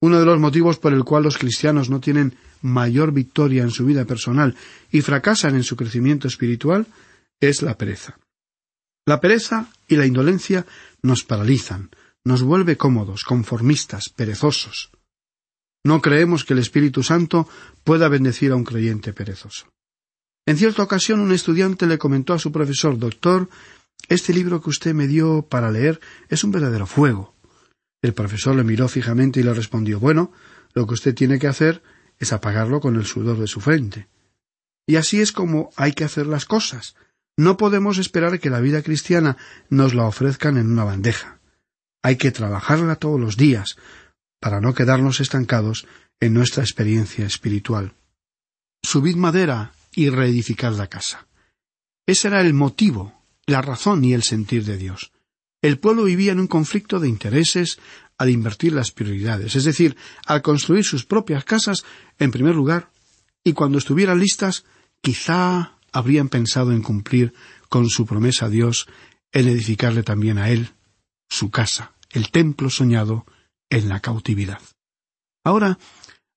Uno 0.00 0.20
de 0.20 0.26
los 0.26 0.38
motivos 0.38 0.78
por 0.78 0.92
el 0.92 1.04
cual 1.04 1.22
los 1.22 1.38
cristianos 1.38 1.88
no 1.88 2.00
tienen 2.00 2.36
mayor 2.60 3.12
victoria 3.12 3.62
en 3.62 3.70
su 3.70 3.86
vida 3.86 4.04
personal 4.04 4.56
y 4.90 5.00
fracasan 5.00 5.54
en 5.54 5.64
su 5.64 5.76
crecimiento 5.76 6.28
espiritual 6.28 6.86
es 7.40 7.62
la 7.62 7.76
pereza. 7.76 8.18
La 9.06 9.20
pereza 9.20 9.68
y 9.88 9.96
la 9.96 10.06
indolencia 10.06 10.66
nos 11.02 11.24
paralizan, 11.24 11.90
nos 12.24 12.42
vuelve 12.42 12.76
cómodos, 12.76 13.24
conformistas, 13.24 14.08
perezosos. 14.08 14.90
No 15.84 16.00
creemos 16.00 16.44
que 16.44 16.54
el 16.54 16.60
Espíritu 16.60 17.02
Santo 17.02 17.46
pueda 17.84 18.08
bendecir 18.08 18.52
a 18.52 18.56
un 18.56 18.64
creyente 18.64 19.12
perezoso. 19.12 19.68
En 20.46 20.56
cierta 20.56 20.82
ocasión 20.82 21.20
un 21.20 21.32
estudiante 21.32 21.86
le 21.86 21.98
comentó 21.98 22.32
a 22.32 22.38
su 22.38 22.52
profesor 22.52 22.98
Doctor, 22.98 23.48
este 24.08 24.32
libro 24.32 24.60
que 24.60 24.70
usted 24.70 24.94
me 24.94 25.06
dio 25.06 25.42
para 25.48 25.70
leer 25.70 26.00
es 26.28 26.44
un 26.44 26.52
verdadero 26.52 26.86
fuego. 26.86 27.34
El 28.02 28.12
profesor 28.12 28.54
le 28.54 28.64
miró 28.64 28.88
fijamente 28.88 29.40
y 29.40 29.42
le 29.42 29.54
respondió 29.54 29.98
Bueno, 29.98 30.32
lo 30.74 30.86
que 30.86 30.94
usted 30.94 31.14
tiene 31.14 31.38
que 31.38 31.46
hacer 31.46 31.82
es 32.18 32.32
apagarlo 32.32 32.80
con 32.80 32.96
el 32.96 33.06
sudor 33.06 33.38
de 33.38 33.46
su 33.46 33.60
frente. 33.60 34.08
Y 34.86 34.96
así 34.96 35.20
es 35.20 35.32
como 35.32 35.70
hay 35.76 35.92
que 35.92 36.04
hacer 36.04 36.26
las 36.26 36.44
cosas. 36.44 36.96
No 37.36 37.56
podemos 37.56 37.98
esperar 37.98 38.38
que 38.38 38.50
la 38.50 38.60
vida 38.60 38.82
cristiana 38.82 39.36
nos 39.70 39.94
la 39.94 40.04
ofrezcan 40.04 40.58
en 40.58 40.70
una 40.70 40.84
bandeja. 40.84 41.40
Hay 42.02 42.16
que 42.16 42.30
trabajarla 42.30 42.96
todos 42.96 43.18
los 43.18 43.36
días 43.36 43.76
para 44.40 44.60
no 44.60 44.74
quedarnos 44.74 45.20
estancados 45.20 45.86
en 46.20 46.34
nuestra 46.34 46.62
experiencia 46.62 47.24
espiritual. 47.24 47.94
Subid 48.82 49.16
madera 49.16 49.72
y 49.94 50.10
reedificad 50.10 50.74
la 50.76 50.88
casa. 50.88 51.26
Ese 52.06 52.28
era 52.28 52.42
el 52.42 52.52
motivo 52.52 53.23
la 53.46 53.62
razón 53.62 54.04
y 54.04 54.12
el 54.12 54.22
sentir 54.22 54.64
de 54.64 54.76
Dios. 54.76 55.12
El 55.62 55.78
pueblo 55.78 56.04
vivía 56.04 56.32
en 56.32 56.40
un 56.40 56.46
conflicto 56.46 57.00
de 57.00 57.08
intereses 57.08 57.78
al 58.18 58.30
invertir 58.30 58.72
las 58.72 58.92
prioridades, 58.92 59.56
es 59.56 59.64
decir, 59.64 59.96
al 60.26 60.42
construir 60.42 60.84
sus 60.84 61.04
propias 61.04 61.44
casas 61.44 61.84
en 62.18 62.30
primer 62.30 62.54
lugar, 62.54 62.90
y 63.42 63.52
cuando 63.52 63.78
estuvieran 63.78 64.20
listas, 64.20 64.64
quizá 65.00 65.78
habrían 65.92 66.28
pensado 66.28 66.72
en 66.72 66.82
cumplir 66.82 67.34
con 67.68 67.88
su 67.88 68.06
promesa 68.06 68.46
a 68.46 68.50
Dios 68.50 68.86
en 69.32 69.48
edificarle 69.48 70.02
también 70.02 70.38
a 70.38 70.50
él 70.50 70.70
su 71.28 71.50
casa, 71.50 71.92
el 72.10 72.30
templo 72.30 72.70
soñado 72.70 73.26
en 73.68 73.88
la 73.88 74.00
cautividad. 74.00 74.60
Ahora, 75.44 75.78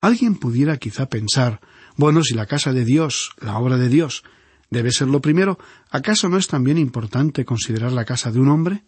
alguien 0.02 0.36
pudiera 0.36 0.78
quizá 0.78 1.10
pensar, 1.10 1.62
bueno, 1.96 2.24
si 2.24 2.34
la 2.34 2.46
casa 2.46 2.74
de 2.74 2.86
Dios, 2.86 3.32
la 3.40 3.58
obra 3.58 3.78
de 3.78 3.90
Dios, 3.90 4.24
debe 4.70 4.92
ser 4.92 5.08
lo 5.08 5.22
primero, 5.22 5.58
¿acaso 5.90 6.30
no 6.30 6.38
es 6.38 6.48
también 6.48 6.78
importante 6.78 7.46
considerar 7.46 7.92
la 7.92 8.06
casa 8.06 8.32
de 8.32 8.40
un 8.40 8.50
hombre? 8.50 8.84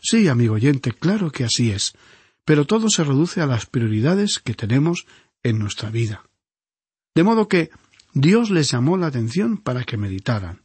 Sí, 0.00 0.28
amigo 0.28 0.54
oyente, 0.54 0.92
claro 0.92 1.30
que 1.30 1.44
así 1.44 1.70
es, 1.70 1.94
pero 2.44 2.66
todo 2.66 2.88
se 2.88 3.04
reduce 3.04 3.40
a 3.40 3.46
las 3.46 3.66
prioridades 3.66 4.38
que 4.38 4.54
tenemos 4.54 5.06
en 5.42 5.58
nuestra 5.58 5.90
vida. 5.90 6.24
De 7.14 7.22
modo 7.22 7.48
que 7.48 7.70
Dios 8.12 8.50
les 8.50 8.70
llamó 8.70 8.96
la 8.96 9.06
atención 9.06 9.58
para 9.58 9.84
que 9.84 9.96
meditaran. 9.96 10.62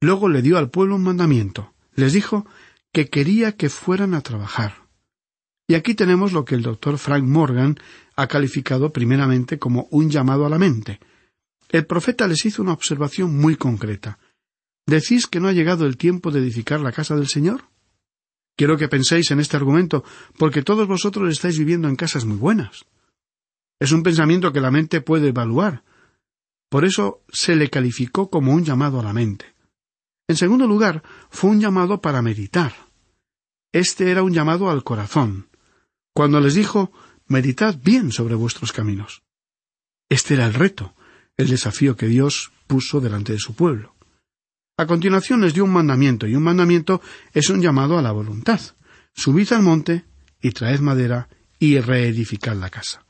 Luego 0.00 0.28
le 0.28 0.42
dio 0.42 0.58
al 0.58 0.70
pueblo 0.70 0.96
un 0.96 1.02
mandamiento. 1.02 1.72
Les 1.94 2.12
dijo 2.12 2.46
que 2.92 3.08
quería 3.08 3.56
que 3.56 3.68
fueran 3.68 4.14
a 4.14 4.22
trabajar. 4.22 4.88
Y 5.66 5.74
aquí 5.74 5.94
tenemos 5.94 6.32
lo 6.32 6.44
que 6.44 6.54
el 6.54 6.62
doctor 6.62 6.98
Frank 6.98 7.24
Morgan 7.24 7.78
ha 8.16 8.26
calificado 8.26 8.92
primeramente 8.92 9.58
como 9.58 9.86
un 9.90 10.10
llamado 10.10 10.46
a 10.46 10.48
la 10.48 10.58
mente, 10.58 11.00
el 11.68 11.86
profeta 11.86 12.26
les 12.26 12.44
hizo 12.44 12.62
una 12.62 12.72
observación 12.72 13.36
muy 13.36 13.56
concreta. 13.56 14.18
¿Decís 14.86 15.26
que 15.26 15.40
no 15.40 15.48
ha 15.48 15.52
llegado 15.52 15.86
el 15.86 15.96
tiempo 15.96 16.30
de 16.30 16.40
edificar 16.40 16.80
la 16.80 16.92
casa 16.92 17.14
del 17.14 17.28
Señor? 17.28 17.64
Quiero 18.56 18.76
que 18.76 18.88
penséis 18.88 19.30
en 19.30 19.40
este 19.40 19.56
argumento, 19.56 20.02
porque 20.38 20.62
todos 20.62 20.88
vosotros 20.88 21.30
estáis 21.30 21.58
viviendo 21.58 21.88
en 21.88 21.96
casas 21.96 22.24
muy 22.24 22.36
buenas. 22.36 22.86
Es 23.78 23.92
un 23.92 24.02
pensamiento 24.02 24.52
que 24.52 24.60
la 24.60 24.70
mente 24.70 25.00
puede 25.00 25.28
evaluar. 25.28 25.84
Por 26.68 26.84
eso 26.84 27.22
se 27.28 27.54
le 27.54 27.70
calificó 27.70 28.30
como 28.30 28.52
un 28.52 28.64
llamado 28.64 28.98
a 28.98 29.04
la 29.04 29.12
mente. 29.12 29.54
En 30.26 30.36
segundo 30.36 30.66
lugar, 30.66 31.02
fue 31.30 31.50
un 31.50 31.60
llamado 31.60 32.00
para 32.00 32.22
meditar. 32.22 32.74
Este 33.72 34.10
era 34.10 34.22
un 34.22 34.32
llamado 34.32 34.70
al 34.70 34.82
corazón, 34.82 35.48
cuando 36.14 36.40
les 36.40 36.54
dijo 36.54 36.92
Meditad 37.26 37.78
bien 37.78 38.10
sobre 38.10 38.34
vuestros 38.34 38.72
caminos. 38.72 39.22
Este 40.08 40.32
era 40.32 40.46
el 40.46 40.54
reto, 40.54 40.94
el 41.38 41.48
desafío 41.48 41.96
que 41.96 42.06
Dios 42.06 42.52
puso 42.66 43.00
delante 43.00 43.32
de 43.32 43.38
su 43.38 43.54
pueblo. 43.54 43.94
A 44.76 44.86
continuación 44.86 45.40
les 45.40 45.54
dio 45.54 45.64
un 45.64 45.72
mandamiento, 45.72 46.26
y 46.26 46.36
un 46.36 46.42
mandamiento 46.42 47.00
es 47.32 47.48
un 47.48 47.62
llamado 47.62 47.98
a 47.98 48.02
la 48.02 48.12
voluntad. 48.12 48.60
Subid 49.14 49.52
al 49.52 49.62
monte 49.62 50.04
y 50.42 50.50
traed 50.50 50.80
madera 50.80 51.28
y 51.58 51.80
reedificad 51.80 52.54
la 52.56 52.68
casa. 52.68 53.04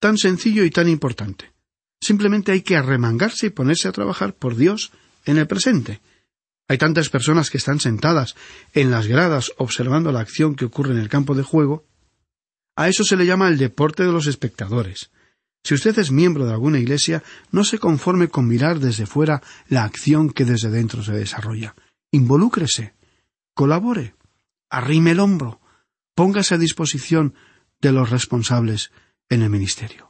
Tan 0.00 0.16
sencillo 0.16 0.64
y 0.64 0.70
tan 0.70 0.88
importante. 0.88 1.52
Simplemente 2.00 2.52
hay 2.52 2.62
que 2.62 2.76
arremangarse 2.76 3.48
y 3.48 3.50
ponerse 3.50 3.88
a 3.88 3.92
trabajar 3.92 4.34
por 4.34 4.56
Dios 4.56 4.92
en 5.26 5.36
el 5.36 5.46
presente. 5.46 6.00
Hay 6.68 6.78
tantas 6.78 7.10
personas 7.10 7.50
que 7.50 7.58
están 7.58 7.80
sentadas 7.80 8.34
en 8.72 8.90
las 8.90 9.06
gradas 9.06 9.52
observando 9.58 10.12
la 10.12 10.20
acción 10.20 10.54
que 10.54 10.64
ocurre 10.64 10.92
en 10.92 10.98
el 10.98 11.08
campo 11.08 11.34
de 11.34 11.42
juego 11.42 11.84
a 12.78 12.88
eso 12.88 13.02
se 13.02 13.16
le 13.16 13.26
llama 13.26 13.48
el 13.48 13.58
deporte 13.58 14.04
de 14.04 14.12
los 14.12 14.28
espectadores. 14.28 15.10
Si 15.64 15.74
usted 15.74 15.98
es 15.98 16.10
miembro 16.10 16.46
de 16.46 16.52
alguna 16.52 16.78
iglesia, 16.78 17.22
no 17.50 17.64
se 17.64 17.78
conforme 17.78 18.28
con 18.28 18.46
mirar 18.46 18.78
desde 18.78 19.06
fuera 19.06 19.42
la 19.68 19.84
acción 19.84 20.30
que 20.30 20.44
desde 20.44 20.70
dentro 20.70 21.02
se 21.02 21.12
desarrolla. 21.12 21.74
Involúcrese, 22.10 22.94
colabore, 23.54 24.14
arrime 24.70 25.10
el 25.10 25.20
hombro, 25.20 25.60
póngase 26.14 26.54
a 26.54 26.58
disposición 26.58 27.34
de 27.80 27.92
los 27.92 28.10
responsables 28.10 28.92
en 29.28 29.42
el 29.42 29.50
ministerio. 29.50 30.07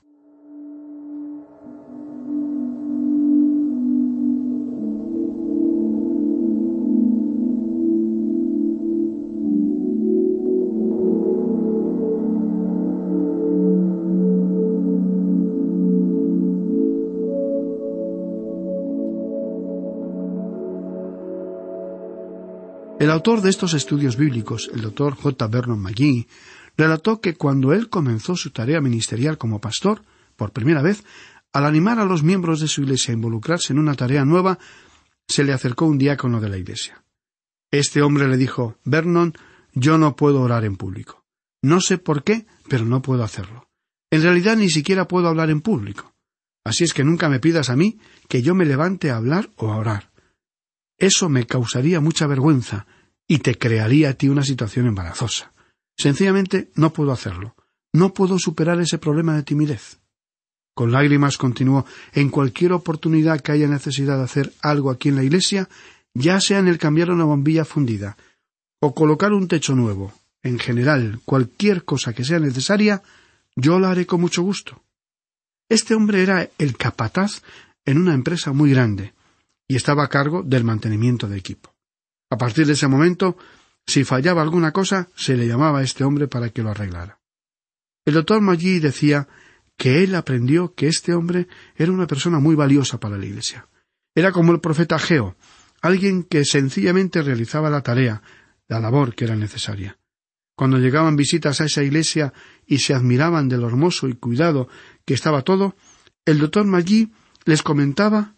Autor 23.18 23.42
de 23.42 23.50
estos 23.50 23.74
estudios 23.74 24.16
bíblicos, 24.16 24.70
el 24.72 24.80
doctor 24.80 25.16
J. 25.16 25.48
Vernon 25.48 25.80
McGee, 25.80 26.28
relató 26.76 27.20
que 27.20 27.34
cuando 27.34 27.72
él 27.72 27.88
comenzó 27.88 28.36
su 28.36 28.50
tarea 28.50 28.80
ministerial 28.80 29.38
como 29.38 29.60
pastor, 29.60 30.02
por 30.36 30.52
primera 30.52 30.82
vez, 30.82 31.02
al 31.52 31.66
animar 31.66 31.98
a 31.98 32.04
los 32.04 32.22
miembros 32.22 32.60
de 32.60 32.68
su 32.68 32.82
iglesia 32.82 33.10
a 33.10 33.16
involucrarse 33.16 33.72
en 33.72 33.80
una 33.80 33.94
tarea 33.94 34.24
nueva, 34.24 34.60
se 35.26 35.42
le 35.42 35.52
acercó 35.52 35.86
un 35.86 35.98
diácono 35.98 36.40
de 36.40 36.48
la 36.48 36.58
iglesia. 36.58 37.02
Este 37.72 38.02
hombre 38.02 38.28
le 38.28 38.36
dijo 38.36 38.76
Vernon, 38.84 39.34
yo 39.72 39.98
no 39.98 40.14
puedo 40.14 40.40
orar 40.40 40.64
en 40.64 40.76
público. 40.76 41.24
No 41.60 41.80
sé 41.80 41.98
por 41.98 42.22
qué, 42.22 42.46
pero 42.68 42.84
no 42.84 43.02
puedo 43.02 43.24
hacerlo. 43.24 43.68
En 44.12 44.22
realidad 44.22 44.56
ni 44.56 44.70
siquiera 44.70 45.08
puedo 45.08 45.26
hablar 45.26 45.50
en 45.50 45.60
público. 45.60 46.14
Así 46.64 46.84
es 46.84 46.94
que 46.94 47.02
nunca 47.02 47.28
me 47.28 47.40
pidas 47.40 47.68
a 47.68 47.74
mí 47.74 47.98
que 48.28 48.42
yo 48.42 48.54
me 48.54 48.64
levante 48.64 49.10
a 49.10 49.16
hablar 49.16 49.50
o 49.56 49.72
a 49.72 49.76
orar. 49.76 50.12
Eso 50.98 51.28
me 51.28 51.46
causaría 51.46 52.00
mucha 52.00 52.28
vergüenza 52.28 52.86
y 53.28 53.38
te 53.38 53.56
crearía 53.56 54.10
a 54.10 54.14
ti 54.14 54.28
una 54.28 54.42
situación 54.42 54.86
embarazosa. 54.86 55.52
Sencillamente 55.96 56.70
no 56.74 56.92
puedo 56.92 57.12
hacerlo. 57.12 57.54
No 57.92 58.14
puedo 58.14 58.38
superar 58.38 58.80
ese 58.80 58.98
problema 58.98 59.36
de 59.36 59.42
timidez. 59.42 60.00
Con 60.74 60.92
lágrimas 60.92 61.36
continuó 61.36 61.84
En 62.12 62.30
cualquier 62.30 62.72
oportunidad 62.72 63.40
que 63.40 63.52
haya 63.52 63.68
necesidad 63.68 64.16
de 64.16 64.24
hacer 64.24 64.52
algo 64.62 64.90
aquí 64.90 65.10
en 65.10 65.16
la 65.16 65.24
iglesia, 65.24 65.68
ya 66.14 66.40
sea 66.40 66.58
en 66.58 66.68
el 66.68 66.78
cambiar 66.78 67.10
una 67.10 67.24
bombilla 67.24 67.64
fundida 67.64 68.16
o 68.80 68.94
colocar 68.94 69.32
un 69.32 69.48
techo 69.48 69.74
nuevo, 69.74 70.12
en 70.42 70.58
general, 70.58 71.20
cualquier 71.24 71.84
cosa 71.84 72.12
que 72.12 72.24
sea 72.24 72.38
necesaria, 72.38 73.02
yo 73.56 73.80
la 73.80 73.90
haré 73.90 74.06
con 74.06 74.20
mucho 74.20 74.42
gusto. 74.42 74.80
Este 75.68 75.94
hombre 75.94 76.22
era 76.22 76.48
el 76.58 76.76
capataz 76.76 77.42
en 77.84 77.98
una 77.98 78.14
empresa 78.14 78.52
muy 78.52 78.70
grande, 78.70 79.14
y 79.66 79.74
estaba 79.76 80.04
a 80.04 80.08
cargo 80.08 80.42
del 80.42 80.62
mantenimiento 80.62 81.28
de 81.28 81.38
equipo. 81.38 81.74
A 82.30 82.36
partir 82.36 82.66
de 82.66 82.74
ese 82.74 82.88
momento, 82.88 83.36
si 83.86 84.04
fallaba 84.04 84.42
alguna 84.42 84.72
cosa, 84.72 85.08
se 85.16 85.36
le 85.36 85.46
llamaba 85.46 85.80
a 85.80 85.82
este 85.82 86.04
hombre 86.04 86.28
para 86.28 86.50
que 86.50 86.62
lo 86.62 86.70
arreglara. 86.70 87.20
El 88.04 88.14
doctor 88.14 88.40
Maggi 88.40 88.78
decía 88.80 89.28
que 89.76 90.02
él 90.02 90.14
aprendió 90.14 90.74
que 90.74 90.88
este 90.88 91.14
hombre 91.14 91.48
era 91.76 91.92
una 91.92 92.06
persona 92.06 92.38
muy 92.38 92.54
valiosa 92.54 92.98
para 92.98 93.16
la 93.16 93.26
Iglesia. 93.26 93.68
Era 94.14 94.32
como 94.32 94.52
el 94.52 94.60
profeta 94.60 94.98
Geo, 94.98 95.36
alguien 95.80 96.24
que 96.24 96.44
sencillamente 96.44 97.22
realizaba 97.22 97.70
la 97.70 97.82
tarea, 97.82 98.22
la 98.66 98.80
labor 98.80 99.14
que 99.14 99.24
era 99.24 99.36
necesaria. 99.36 99.98
Cuando 100.56 100.78
llegaban 100.78 101.14
visitas 101.14 101.60
a 101.60 101.66
esa 101.66 101.84
iglesia 101.84 102.32
y 102.66 102.78
se 102.78 102.92
admiraban 102.92 103.48
de 103.48 103.58
lo 103.58 103.68
hermoso 103.68 104.08
y 104.08 104.14
cuidado 104.14 104.68
que 105.04 105.14
estaba 105.14 105.42
todo, 105.42 105.76
el 106.24 106.40
doctor 106.40 106.66
Maggi 106.66 107.12
les 107.44 107.62
comentaba 107.62 108.34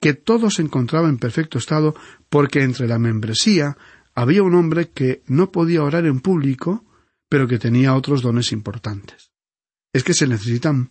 que 0.00 0.14
todo 0.14 0.50
se 0.50 0.62
encontraba 0.62 1.08
en 1.08 1.18
perfecto 1.18 1.58
estado 1.58 1.94
porque 2.28 2.62
entre 2.62 2.88
la 2.88 2.98
membresía 2.98 3.76
había 4.14 4.42
un 4.42 4.54
hombre 4.54 4.90
que 4.90 5.22
no 5.26 5.52
podía 5.52 5.82
orar 5.82 6.06
en 6.06 6.20
público, 6.20 6.84
pero 7.28 7.46
que 7.46 7.58
tenía 7.58 7.94
otros 7.94 8.22
dones 8.22 8.52
importantes. 8.52 9.30
Es 9.92 10.04
que 10.04 10.14
se 10.14 10.26
necesitan 10.26 10.90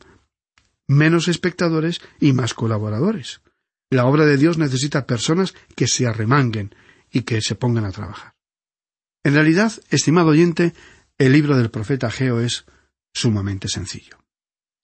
menos 0.87 1.27
espectadores 1.27 2.01
y 2.19 2.33
más 2.33 2.53
colaboradores. 2.53 3.41
La 3.89 4.05
obra 4.05 4.25
de 4.25 4.37
Dios 4.37 4.57
necesita 4.57 5.07
personas 5.07 5.53
que 5.75 5.87
se 5.87 6.07
arremanguen 6.07 6.75
y 7.11 7.21
que 7.21 7.41
se 7.41 7.55
pongan 7.55 7.85
a 7.85 7.91
trabajar. 7.91 8.35
En 9.23 9.33
realidad, 9.33 9.73
estimado 9.89 10.29
oyente, 10.29 10.73
el 11.17 11.33
libro 11.33 11.57
del 11.57 11.71
profeta 11.71 12.09
Geo 12.09 12.39
es 12.39 12.65
sumamente 13.13 13.67
sencillo. 13.67 14.17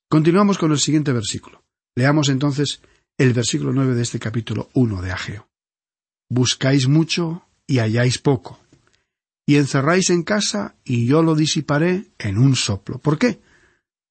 Continuamos 0.10 0.58
con 0.58 0.72
el 0.72 0.80
siguiente 0.80 1.14
versículo. 1.14 1.64
Leamos 1.96 2.30
entonces 2.30 2.82
el 3.18 3.34
versículo 3.34 3.72
nueve 3.72 3.96
de 3.96 4.04
este 4.04 4.20
capítulo 4.20 4.70
uno 4.74 5.02
de 5.02 5.12
Ageo. 5.12 5.48
Buscáis 6.30 6.88
mucho 6.88 7.48
y 7.68 7.80
halláis 7.80 8.20
poco, 8.20 8.60
y 9.46 9.56
encerráis 9.56 10.10
en 10.10 10.24
casa 10.24 10.76
y 10.84 11.08
yo 11.08 11.22
lo 11.22 11.36
disiparé 11.36 12.12
en 12.18 12.38
un 12.38 12.56
soplo. 12.56 13.00
¿Por 13.00 13.18
qué? 13.18 13.42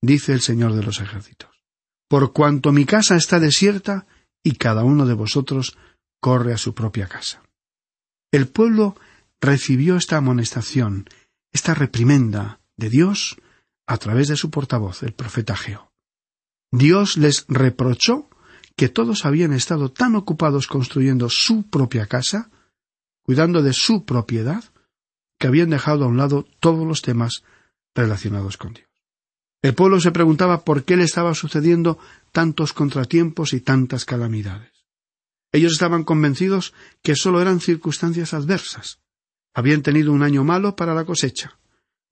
dice 0.02 0.32
el 0.32 0.40
Señor 0.40 0.74
de 0.74 0.82
los 0.82 1.00
ejércitos. 1.00 1.50
Por 2.08 2.32
cuanto 2.32 2.72
mi 2.72 2.84
casa 2.84 3.16
está 3.16 3.40
desierta 3.40 4.06
y 4.42 4.56
cada 4.56 4.84
uno 4.84 5.06
de 5.06 5.14
vosotros 5.14 5.76
corre 6.20 6.52
a 6.52 6.58
su 6.58 6.74
propia 6.74 7.08
casa. 7.08 7.42
El 8.30 8.48
pueblo 8.48 8.96
recibió 9.40 9.96
esta 9.96 10.16
amonestación, 10.16 11.08
esta 11.52 11.74
reprimenda 11.74 12.60
de 12.76 12.90
Dios 12.90 13.36
a 13.86 13.96
través 13.98 14.28
de 14.28 14.36
su 14.36 14.50
portavoz, 14.50 15.02
el 15.02 15.12
profeta 15.12 15.54
Ageo. 15.54 15.92
Dios 16.72 17.16
les 17.16 17.44
reprochó 17.48 18.28
que 18.76 18.88
todos 18.88 19.24
habían 19.24 19.52
estado 19.52 19.90
tan 19.90 20.16
ocupados 20.16 20.66
construyendo 20.66 21.30
su 21.30 21.68
propia 21.68 22.06
casa, 22.06 22.50
cuidando 23.22 23.62
de 23.62 23.72
su 23.72 24.04
propiedad, 24.04 24.64
que 25.38 25.46
habían 25.46 25.70
dejado 25.70 26.04
a 26.04 26.08
un 26.08 26.16
lado 26.16 26.46
todos 26.60 26.86
los 26.86 27.02
temas 27.02 27.44
relacionados 27.94 28.56
con 28.56 28.74
Dios. 28.74 28.88
El 29.62 29.74
pueblo 29.74 29.98
se 30.00 30.12
preguntaba 30.12 30.64
por 30.64 30.84
qué 30.84 30.96
le 30.96 31.04
estaba 31.04 31.34
sucediendo 31.34 31.98
tantos 32.32 32.72
contratiempos 32.72 33.54
y 33.54 33.60
tantas 33.60 34.04
calamidades. 34.04 34.72
Ellos 35.52 35.72
estaban 35.72 36.04
convencidos 36.04 36.74
que 37.02 37.14
sólo 37.14 37.40
eran 37.40 37.60
circunstancias 37.60 38.34
adversas. 38.34 38.98
Habían 39.54 39.82
tenido 39.82 40.12
un 40.12 40.22
año 40.22 40.42
malo 40.44 40.74
para 40.74 40.94
la 40.94 41.04
cosecha. 41.04 41.58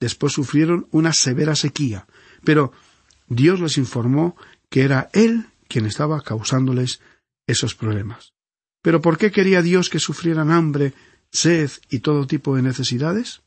Después 0.00 0.32
sufrieron 0.32 0.86
una 0.92 1.12
severa 1.12 1.56
sequía. 1.56 2.06
Pero 2.44 2.72
Dios 3.26 3.60
les 3.60 3.78
informó 3.78 4.36
que 4.70 4.82
era 4.82 5.10
Él 5.12 5.48
quien 5.72 5.86
estaba 5.86 6.20
causándoles 6.20 7.00
esos 7.46 7.74
problemas. 7.74 8.34
Pero 8.82 9.00
¿por 9.00 9.16
qué 9.16 9.30
quería 9.30 9.62
Dios 9.62 9.88
que 9.88 9.98
sufrieran 9.98 10.50
hambre, 10.50 10.92
sed 11.30 11.70
y 11.88 12.00
todo 12.00 12.26
tipo 12.26 12.54
de 12.56 12.62
necesidades? 12.62 13.42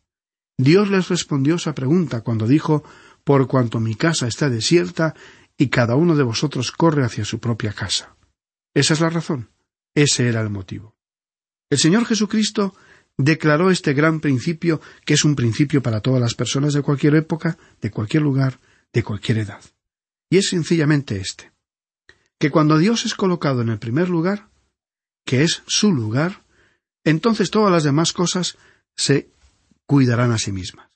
Dios 0.58 0.90
les 0.90 1.10
respondió 1.10 1.56
esa 1.56 1.76
pregunta 1.76 2.22
cuando 2.22 2.48
dijo 2.48 2.84
Por 3.24 3.48
cuanto 3.48 3.80
mi 3.80 3.96
casa 3.96 4.28
está 4.28 4.50
desierta 4.50 5.14
y 5.58 5.70
cada 5.70 5.96
uno 5.96 6.16
de 6.16 6.24
vosotros 6.24 6.72
corre 6.72 7.04
hacia 7.04 7.26
su 7.26 7.40
propia 7.40 7.74
casa. 7.74 8.16
Esa 8.74 8.94
es 8.94 9.02
la 9.02 9.10
razón. 9.10 9.50
Ese 9.94 10.28
era 10.28 10.42
el 10.42 10.50
motivo. 10.50 10.96
El 11.70 11.78
Señor 11.78 12.06
Jesucristo 12.06 12.76
declaró 13.18 13.72
este 13.72 13.94
gran 13.94 14.20
principio 14.20 14.82
que 15.06 15.14
es 15.14 15.24
un 15.24 15.36
principio 15.36 15.82
para 15.82 16.02
todas 16.02 16.22
las 16.22 16.36
personas 16.36 16.74
de 16.74 16.82
cualquier 16.82 17.16
época, 17.16 17.58
de 17.82 17.92
cualquier 17.92 18.24
lugar, 18.24 18.60
de 18.94 19.04
cualquier 19.04 19.40
edad. 19.40 19.62
Y 20.30 20.38
es 20.38 20.50
sencillamente 20.50 21.18
este 21.18 21.55
que 22.40 22.52
cuando 22.52 22.78
Dios 22.78 23.06
es 23.06 23.16
colocado 23.16 23.62
en 23.62 23.70
el 23.70 23.80
primer 23.80 24.10
lugar, 24.10 24.50
que 25.26 25.44
es 25.44 25.64
su 25.68 25.94
lugar, 25.94 26.44
entonces 27.04 27.52
todas 27.52 27.72
las 27.72 27.84
demás 27.84 28.14
cosas 28.14 28.58
se 28.96 29.30
cuidarán 29.86 30.32
a 30.32 30.38
sí 30.38 30.52
mismas. 30.52 30.90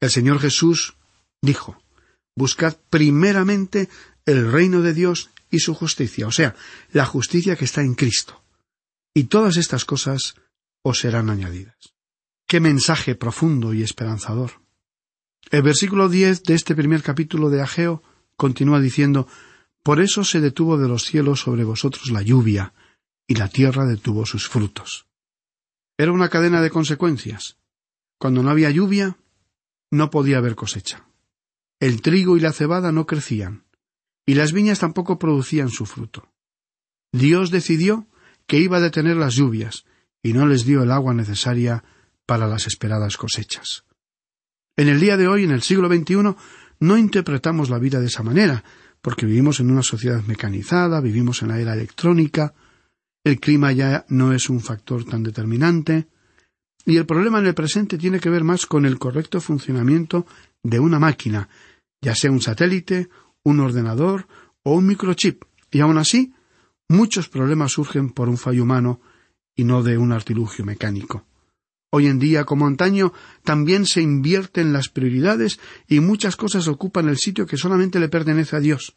El 0.00 0.10
Señor 0.10 0.40
Jesús 0.40 0.96
dijo, 1.42 1.82
Buscad 2.36 2.76
primeramente 2.90 3.88
el 4.26 4.50
reino 4.50 4.82
de 4.82 4.92
Dios 4.92 5.30
y 5.50 5.60
su 5.60 5.74
justicia, 5.74 6.26
o 6.26 6.32
sea, 6.32 6.54
la 6.90 7.06
justicia 7.06 7.56
que 7.56 7.64
está 7.64 7.80
en 7.80 7.94
Cristo. 7.94 8.42
Y 9.14 9.24
todas 9.24 9.56
estas 9.56 9.86
cosas 9.86 10.34
os 10.82 10.98
serán 10.98 11.30
añadidas. 11.30 11.76
Qué 12.46 12.60
mensaje 12.60 13.14
profundo 13.14 13.72
y 13.72 13.82
esperanzador. 13.82 14.60
El 15.50 15.62
versículo 15.62 16.08
diez 16.08 16.42
de 16.42 16.54
este 16.54 16.74
primer 16.74 17.02
capítulo 17.02 17.48
de 17.48 17.62
Ageo 17.62 18.02
continúa 18.36 18.80
diciendo 18.80 19.26
Por 19.86 20.00
eso 20.00 20.24
se 20.24 20.40
detuvo 20.40 20.78
de 20.78 20.88
los 20.88 21.04
cielos 21.04 21.42
sobre 21.42 21.62
vosotros 21.62 22.10
la 22.10 22.20
lluvia, 22.20 22.74
y 23.28 23.36
la 23.36 23.46
tierra 23.46 23.86
detuvo 23.86 24.26
sus 24.26 24.48
frutos. 24.48 25.06
Era 25.96 26.10
una 26.10 26.28
cadena 26.28 26.60
de 26.60 26.70
consecuencias. 26.70 27.56
Cuando 28.18 28.42
no 28.42 28.50
había 28.50 28.68
lluvia, 28.72 29.16
no 29.92 30.10
podía 30.10 30.38
haber 30.38 30.56
cosecha. 30.56 31.06
El 31.78 32.02
trigo 32.02 32.36
y 32.36 32.40
la 32.40 32.52
cebada 32.52 32.90
no 32.90 33.06
crecían, 33.06 33.62
y 34.26 34.34
las 34.34 34.52
viñas 34.52 34.80
tampoco 34.80 35.20
producían 35.20 35.68
su 35.68 35.86
fruto. 35.86 36.32
Dios 37.12 37.52
decidió 37.52 38.08
que 38.48 38.58
iba 38.58 38.78
a 38.78 38.80
detener 38.80 39.16
las 39.16 39.34
lluvias, 39.34 39.84
y 40.20 40.32
no 40.32 40.48
les 40.48 40.64
dio 40.64 40.82
el 40.82 40.90
agua 40.90 41.14
necesaria 41.14 41.84
para 42.26 42.48
las 42.48 42.66
esperadas 42.66 43.16
cosechas. 43.16 43.84
En 44.76 44.88
el 44.88 44.98
día 44.98 45.16
de 45.16 45.28
hoy, 45.28 45.44
en 45.44 45.52
el 45.52 45.62
siglo 45.62 45.86
XXI, 45.86 46.34
no 46.80 46.98
interpretamos 46.98 47.70
la 47.70 47.78
vida 47.78 48.00
de 48.00 48.06
esa 48.06 48.24
manera, 48.24 48.64
porque 49.06 49.24
vivimos 49.24 49.60
en 49.60 49.70
una 49.70 49.84
sociedad 49.84 50.20
mecanizada, 50.24 51.00
vivimos 51.00 51.40
en 51.40 51.50
la 51.50 51.60
era 51.60 51.74
electrónica, 51.74 52.54
el 53.22 53.38
clima 53.38 53.70
ya 53.70 54.04
no 54.08 54.32
es 54.32 54.50
un 54.50 54.60
factor 54.60 55.04
tan 55.04 55.22
determinante, 55.22 56.08
y 56.84 56.96
el 56.96 57.06
problema 57.06 57.38
en 57.38 57.46
el 57.46 57.54
presente 57.54 57.98
tiene 57.98 58.18
que 58.18 58.30
ver 58.30 58.42
más 58.42 58.66
con 58.66 58.84
el 58.84 58.98
correcto 58.98 59.40
funcionamiento 59.40 60.26
de 60.60 60.80
una 60.80 60.98
máquina, 60.98 61.48
ya 62.00 62.16
sea 62.16 62.32
un 62.32 62.40
satélite, 62.40 63.08
un 63.44 63.60
ordenador 63.60 64.26
o 64.64 64.74
un 64.74 64.88
microchip, 64.88 65.44
y 65.70 65.78
aun 65.78 65.98
así, 65.98 66.34
muchos 66.88 67.28
problemas 67.28 67.70
surgen 67.70 68.10
por 68.10 68.28
un 68.28 68.38
fallo 68.38 68.64
humano 68.64 69.00
y 69.54 69.62
no 69.62 69.84
de 69.84 69.98
un 69.98 70.10
artilugio 70.10 70.64
mecánico. 70.64 71.24
Hoy 71.90 72.06
en 72.06 72.18
día, 72.18 72.44
como 72.44 72.66
antaño, 72.66 73.12
también 73.44 73.86
se 73.86 74.02
invierten 74.02 74.72
las 74.72 74.88
prioridades 74.88 75.60
y 75.88 76.00
muchas 76.00 76.36
cosas 76.36 76.68
ocupan 76.68 77.08
el 77.08 77.16
sitio 77.16 77.46
que 77.46 77.56
solamente 77.56 78.00
le 78.00 78.08
pertenece 78.08 78.56
a 78.56 78.60
Dios. 78.60 78.96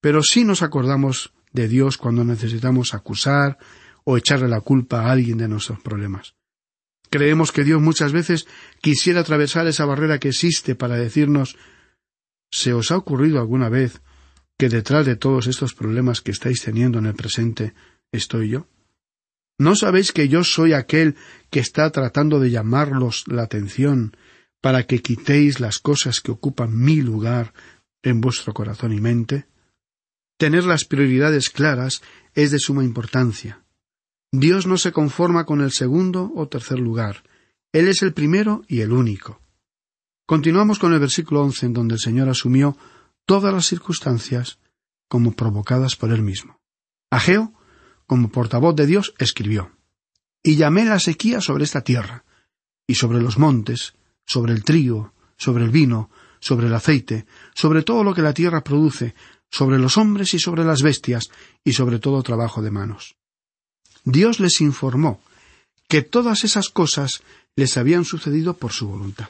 Pero 0.00 0.22
sí 0.22 0.44
nos 0.44 0.62
acordamos 0.62 1.32
de 1.52 1.68
Dios 1.68 1.98
cuando 1.98 2.24
necesitamos 2.24 2.94
acusar 2.94 3.58
o 4.04 4.16
echarle 4.16 4.48
la 4.48 4.60
culpa 4.60 5.02
a 5.02 5.12
alguien 5.12 5.38
de 5.38 5.48
nuestros 5.48 5.80
problemas. 5.80 6.34
Creemos 7.10 7.52
que 7.52 7.64
Dios 7.64 7.82
muchas 7.82 8.12
veces 8.12 8.46
quisiera 8.80 9.20
atravesar 9.20 9.66
esa 9.66 9.84
barrera 9.84 10.18
que 10.18 10.28
existe 10.28 10.74
para 10.74 10.96
decirnos 10.96 11.56
¿Se 12.52 12.72
os 12.72 12.90
ha 12.90 12.96
ocurrido 12.96 13.38
alguna 13.38 13.68
vez 13.68 14.00
que 14.58 14.68
detrás 14.68 15.06
de 15.06 15.16
todos 15.16 15.46
estos 15.46 15.74
problemas 15.74 16.20
que 16.20 16.32
estáis 16.32 16.62
teniendo 16.62 16.98
en 16.98 17.06
el 17.06 17.14
presente 17.14 17.74
estoy 18.12 18.50
yo? 18.50 18.66
¿No 19.60 19.76
sabéis 19.76 20.12
que 20.12 20.26
yo 20.26 20.42
soy 20.42 20.72
aquel 20.72 21.16
que 21.50 21.60
está 21.60 21.90
tratando 21.90 22.40
de 22.40 22.50
llamarlos 22.50 23.24
la 23.26 23.42
atención 23.42 24.16
para 24.62 24.86
que 24.86 25.02
quitéis 25.02 25.60
las 25.60 25.78
cosas 25.78 26.20
que 26.20 26.30
ocupan 26.30 26.74
mi 26.74 27.02
lugar 27.02 27.52
en 28.02 28.22
vuestro 28.22 28.54
corazón 28.54 28.94
y 28.94 29.02
mente? 29.02 29.48
Tener 30.38 30.64
las 30.64 30.86
prioridades 30.86 31.50
claras 31.50 32.00
es 32.32 32.52
de 32.52 32.58
suma 32.58 32.84
importancia. 32.84 33.62
Dios 34.32 34.66
no 34.66 34.78
se 34.78 34.92
conforma 34.92 35.44
con 35.44 35.60
el 35.60 35.72
segundo 35.72 36.32
o 36.34 36.48
tercer 36.48 36.78
lugar. 36.78 37.22
Él 37.70 37.86
es 37.88 38.00
el 38.00 38.14
primero 38.14 38.62
y 38.66 38.80
el 38.80 38.92
único. 38.92 39.42
Continuamos 40.26 40.78
con 40.78 40.94
el 40.94 41.00
versículo 41.00 41.42
once 41.42 41.66
en 41.66 41.74
donde 41.74 41.96
el 41.96 42.00
Señor 42.00 42.30
asumió 42.30 42.78
todas 43.26 43.52
las 43.52 43.66
circunstancias 43.66 44.58
como 45.06 45.32
provocadas 45.32 45.96
por 45.96 46.12
él 46.12 46.22
mismo. 46.22 46.58
Ageo 47.10 47.52
como 48.10 48.28
portavoz 48.28 48.74
de 48.74 48.86
Dios, 48.86 49.14
escribió 49.18 49.70
Y 50.42 50.56
llamé 50.56 50.84
la 50.84 50.98
sequía 50.98 51.40
sobre 51.40 51.62
esta 51.62 51.82
tierra, 51.82 52.24
y 52.84 52.96
sobre 52.96 53.20
los 53.20 53.38
montes, 53.38 53.94
sobre 54.26 54.52
el 54.52 54.64
trigo, 54.64 55.14
sobre 55.36 55.62
el 55.62 55.70
vino, 55.70 56.10
sobre 56.40 56.66
el 56.66 56.74
aceite, 56.74 57.24
sobre 57.54 57.84
todo 57.84 58.02
lo 58.02 58.12
que 58.12 58.22
la 58.22 58.34
tierra 58.34 58.64
produce, 58.64 59.14
sobre 59.48 59.78
los 59.78 59.96
hombres 59.96 60.34
y 60.34 60.40
sobre 60.40 60.64
las 60.64 60.82
bestias, 60.82 61.30
y 61.62 61.74
sobre 61.74 62.00
todo 62.00 62.24
trabajo 62.24 62.62
de 62.62 62.72
manos. 62.72 63.14
Dios 64.02 64.40
les 64.40 64.60
informó 64.60 65.22
que 65.86 66.02
todas 66.02 66.42
esas 66.42 66.68
cosas 66.68 67.22
les 67.54 67.76
habían 67.76 68.04
sucedido 68.04 68.54
por 68.56 68.72
su 68.72 68.88
voluntad, 68.88 69.28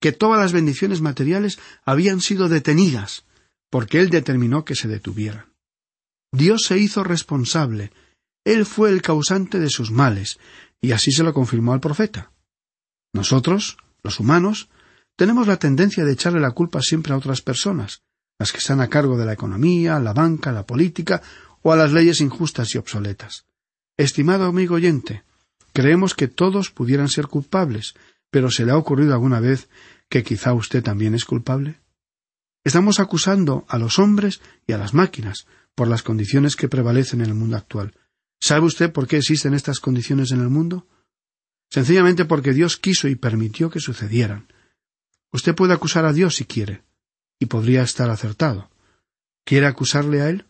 que 0.00 0.10
todas 0.10 0.40
las 0.40 0.52
bendiciones 0.52 1.02
materiales 1.02 1.60
habían 1.84 2.20
sido 2.20 2.48
detenidas, 2.48 3.22
porque 3.70 4.00
Él 4.00 4.10
determinó 4.10 4.64
que 4.64 4.74
se 4.74 4.88
detuvieran. 4.88 5.55
Dios 6.36 6.64
se 6.66 6.78
hizo 6.78 7.02
responsable. 7.02 7.92
Él 8.44 8.66
fue 8.66 8.90
el 8.90 9.00
causante 9.00 9.58
de 9.58 9.70
sus 9.70 9.90
males, 9.90 10.38
y 10.82 10.92
así 10.92 11.10
se 11.10 11.22
lo 11.22 11.32
confirmó 11.32 11.72
al 11.72 11.80
profeta. 11.80 12.30
Nosotros, 13.14 13.78
los 14.02 14.20
humanos, 14.20 14.68
tenemos 15.16 15.46
la 15.46 15.56
tendencia 15.56 16.04
de 16.04 16.12
echarle 16.12 16.40
la 16.40 16.50
culpa 16.50 16.82
siempre 16.82 17.14
a 17.14 17.16
otras 17.16 17.40
personas, 17.40 18.02
las 18.38 18.52
que 18.52 18.58
están 18.58 18.82
a 18.82 18.88
cargo 18.88 19.16
de 19.16 19.24
la 19.24 19.32
economía, 19.32 19.98
la 19.98 20.12
banca, 20.12 20.52
la 20.52 20.66
política 20.66 21.22
o 21.62 21.72
a 21.72 21.76
las 21.76 21.92
leyes 21.92 22.20
injustas 22.20 22.74
y 22.74 22.78
obsoletas. 22.78 23.46
Estimado 23.96 24.44
amigo 24.44 24.74
oyente, 24.74 25.24
creemos 25.72 26.14
que 26.14 26.28
todos 26.28 26.70
pudieran 26.70 27.08
ser 27.08 27.28
culpables, 27.28 27.94
pero 28.30 28.50
¿se 28.50 28.66
le 28.66 28.72
ha 28.72 28.76
ocurrido 28.76 29.14
alguna 29.14 29.40
vez 29.40 29.70
que 30.10 30.22
quizá 30.22 30.52
usted 30.52 30.82
también 30.82 31.14
es 31.14 31.24
culpable? 31.24 31.80
Estamos 32.62 33.00
acusando 33.00 33.64
a 33.68 33.78
los 33.78 33.98
hombres 33.98 34.42
y 34.66 34.72
a 34.72 34.78
las 34.78 34.92
máquinas, 34.92 35.46
por 35.76 35.86
las 35.86 36.02
condiciones 36.02 36.56
que 36.56 36.68
prevalecen 36.68 37.20
en 37.20 37.28
el 37.28 37.34
mundo 37.34 37.56
actual. 37.56 37.94
¿Sabe 38.40 38.66
usted 38.66 38.92
por 38.92 39.06
qué 39.06 39.18
existen 39.18 39.54
estas 39.54 39.78
condiciones 39.78 40.32
en 40.32 40.40
el 40.40 40.48
mundo? 40.48 40.88
Sencillamente 41.70 42.24
porque 42.24 42.52
Dios 42.52 42.76
quiso 42.76 43.06
y 43.08 43.14
permitió 43.14 43.70
que 43.70 43.78
sucedieran. 43.78 44.52
Usted 45.32 45.54
puede 45.54 45.74
acusar 45.74 46.04
a 46.06 46.12
Dios 46.12 46.36
si 46.36 46.44
quiere, 46.44 46.82
y 47.38 47.46
podría 47.46 47.82
estar 47.82 48.10
acertado. 48.10 48.70
¿Quiere 49.44 49.66
acusarle 49.66 50.22
a 50.22 50.30
Él? 50.30 50.46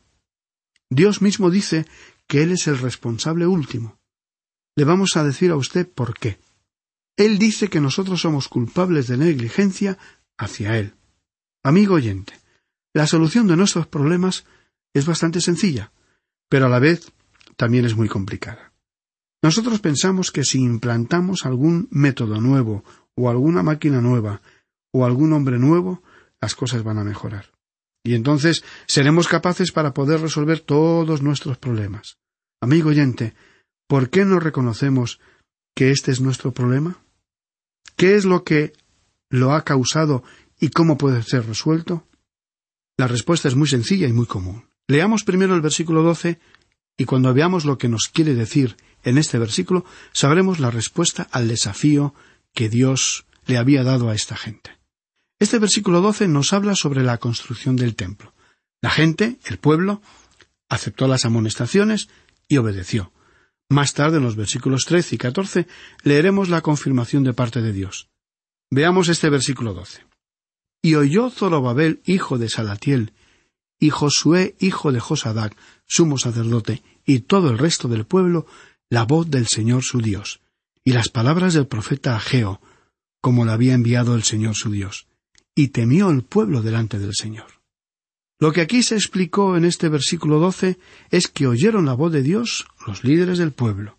Dios 0.89 1.21
mismo 1.21 1.51
dice 1.51 1.87
que 2.29 2.43
Él 2.43 2.53
es 2.53 2.69
el 2.69 2.79
responsable 2.79 3.47
último. 3.47 3.99
Le 4.77 4.85
vamos 4.85 5.17
a 5.17 5.25
decir 5.25 5.51
a 5.51 5.57
usted 5.57 5.89
por 5.89 6.19
qué. 6.19 6.39
Él 7.17 7.39
dice 7.39 7.69
que 7.69 7.81
nosotros 7.81 8.21
somos 8.21 8.47
culpables 8.49 9.09
de 9.09 9.17
negligencia 9.17 9.99
hacia 10.39 10.79
Él. 10.79 10.95
Amigo 11.65 11.95
oyente, 11.95 12.35
la 12.95 13.07
solución 13.07 13.49
de 13.49 13.57
nuestros 13.57 13.87
problemas 13.87 14.45
es 14.99 15.05
bastante 15.07 15.41
sencilla, 15.41 15.93
pero 16.49 16.67
a 16.67 16.69
la 16.71 16.79
vez 16.79 17.13
también 17.57 17.85
es 17.85 17.95
muy 17.95 18.09
complicada. 18.09 18.73
Nosotros 19.43 19.81
pensamos 19.81 20.33
que 20.33 20.43
si 20.43 20.59
implantamos 20.59 21.45
algún 21.45 21.89
método 21.91 22.41
nuevo, 22.41 22.83
o 23.15 23.29
alguna 23.29 23.63
máquina 23.63 24.01
nueva, 24.01 24.41
o 24.93 25.05
algún 25.05 25.35
hombre 25.35 25.59
nuevo, 25.59 26.03
las 26.41 26.55
cosas 26.55 26.83
van 26.83 26.99
a 26.99 27.05
mejorar. 27.05 27.53
Y 28.05 28.15
entonces 28.15 28.65
seremos 28.87 29.29
capaces 29.29 29.71
para 29.71 29.93
poder 29.93 30.21
resolver 30.21 30.61
todos 30.61 31.23
nuestros 31.23 31.59
problemas. 31.59 32.17
Amigo 32.63 32.91
oyente, 32.91 33.35
¿por 33.89 34.09
qué 34.09 34.25
no 34.25 34.41
reconocemos 34.41 35.21
que 35.75 35.91
este 35.91 36.11
es 36.11 36.21
nuestro 36.21 36.53
problema? 36.53 36.99
¿Qué 37.97 38.15
es 38.15 38.25
lo 38.25 38.45
que 38.45 38.73
lo 39.29 39.53
ha 39.53 39.63
causado 39.65 40.23
y 40.59 40.71
cómo 40.71 40.97
puede 40.97 41.23
ser 41.23 41.47
resuelto? 41.47 42.07
La 42.97 43.09
respuesta 43.09 43.49
es 43.49 43.57
muy 43.57 43.69
sencilla 43.69 44.09
y 44.09 44.13
muy 44.13 44.27
común. 44.27 44.66
Leamos 44.89 45.25
primero 45.25 45.55
el 45.55 45.61
versículo 45.61 46.03
doce 46.03 46.39
y 46.97 47.05
cuando 47.05 47.35
veamos 47.35 47.65
lo 47.65 47.79
que 47.79 47.89
nos 47.89 48.09
quiere 48.09 48.35
decir 48.35 48.77
en 49.03 49.19
este 49.19 49.39
versículo, 49.39 49.85
sabremos 50.13 50.59
la 50.59 50.71
respuesta 50.71 51.29
al 51.31 51.49
desafío 51.49 52.15
que 52.55 52.69
Dios 52.69 53.27
le 53.47 53.59
había 53.59 53.85
dado 53.85 54.09
a 54.09 54.15
esta 54.15 54.37
gente. 54.37 54.79
Este 55.39 55.59
versículo 55.59 56.01
doce 56.01 56.29
nos 56.29 56.53
habla 56.53 56.75
sobre 56.75 57.03
la 57.03 57.19
construcción 57.19 57.77
del 57.77 57.95
templo. 57.95 58.33
La 58.81 58.91
gente, 58.91 59.39
el 59.45 59.59
pueblo, 59.59 60.01
aceptó 60.69 61.07
las 61.07 61.25
amonestaciones 61.25 62.09
y 62.49 62.57
obedeció. 62.57 63.13
Más 63.69 63.95
tarde, 63.95 64.19
en 64.19 64.23
los 64.23 64.37
versículos 64.37 64.85
trece 64.85 65.17
y 65.17 65.19
catorce, 65.19 65.67
leeremos 66.03 66.49
la 66.49 66.61
confirmación 66.63 67.25
de 67.25 67.35
parte 67.35 67.61
de 67.61 67.73
Dios. 67.73 68.09
Veamos 68.71 69.09
este 69.09 69.29
versículo 69.29 69.75
doce. 69.75 70.05
Y 70.83 70.95
oyó 70.95 71.31
Zorobabel, 71.31 72.01
hijo 72.05 72.39
de 72.39 72.49
Salatiel, 72.49 73.13
y 73.79 73.91
Josué, 73.91 74.57
hijo 74.59 74.93
de 74.93 75.01
Josadac, 75.01 75.57
sumo 75.87 76.19
sacerdote, 76.19 76.83
y 77.05 77.21
todo 77.21 77.51
el 77.51 77.59
resto 77.59 77.89
del 77.89 78.07
pueblo, 78.07 78.47
la 78.91 79.05
voz 79.05 79.31
del 79.31 79.47
Señor 79.47 79.83
su 79.83 80.01
Dios, 80.01 80.41
y 80.85 80.93
las 80.93 81.09
palabras 81.09 81.55
del 81.55 81.67
profeta 81.67 82.17
Ageo, 82.17 82.61
como 83.21 83.45
la 83.45 83.55
había 83.55 83.75
enviado 83.75 84.15
el 84.15 84.23
Señor 84.23 84.55
su 84.55 84.71
Dios, 84.71 85.07
y 85.55 85.69
temió 85.69 86.11
el 86.11 86.23
pueblo 86.23 86.63
delante 86.63 86.99
del 86.99 87.15
Señor. 87.15 87.47
Lo 88.39 88.53
que 88.53 88.61
aquí 88.61 88.83
se 88.83 88.95
explicó 88.95 89.57
en 89.57 89.65
este 89.65 89.89
versículo 89.89 90.39
doce 90.39 90.79
es 91.11 91.29
que 91.29 91.47
oyeron 91.47 91.87
la 91.87 91.95
voz 91.95 92.13
de 92.13 92.23
Dios 92.23 92.67
los 92.87 93.03
líderes 93.03 93.39
del 93.39 93.53
pueblo. 93.53 93.99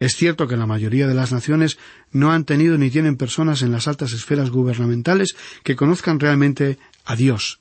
Es 0.00 0.16
cierto 0.16 0.48
que 0.48 0.56
la 0.56 0.66
mayoría 0.66 1.06
de 1.06 1.14
las 1.14 1.30
naciones 1.30 1.78
no 2.10 2.32
han 2.32 2.44
tenido 2.44 2.76
ni 2.78 2.90
tienen 2.90 3.16
personas 3.16 3.62
en 3.62 3.70
las 3.70 3.86
altas 3.86 4.12
esferas 4.12 4.50
gubernamentales 4.50 5.36
que 5.62 5.76
conozcan 5.76 6.18
realmente 6.18 6.78
a 7.04 7.14
Dios, 7.14 7.60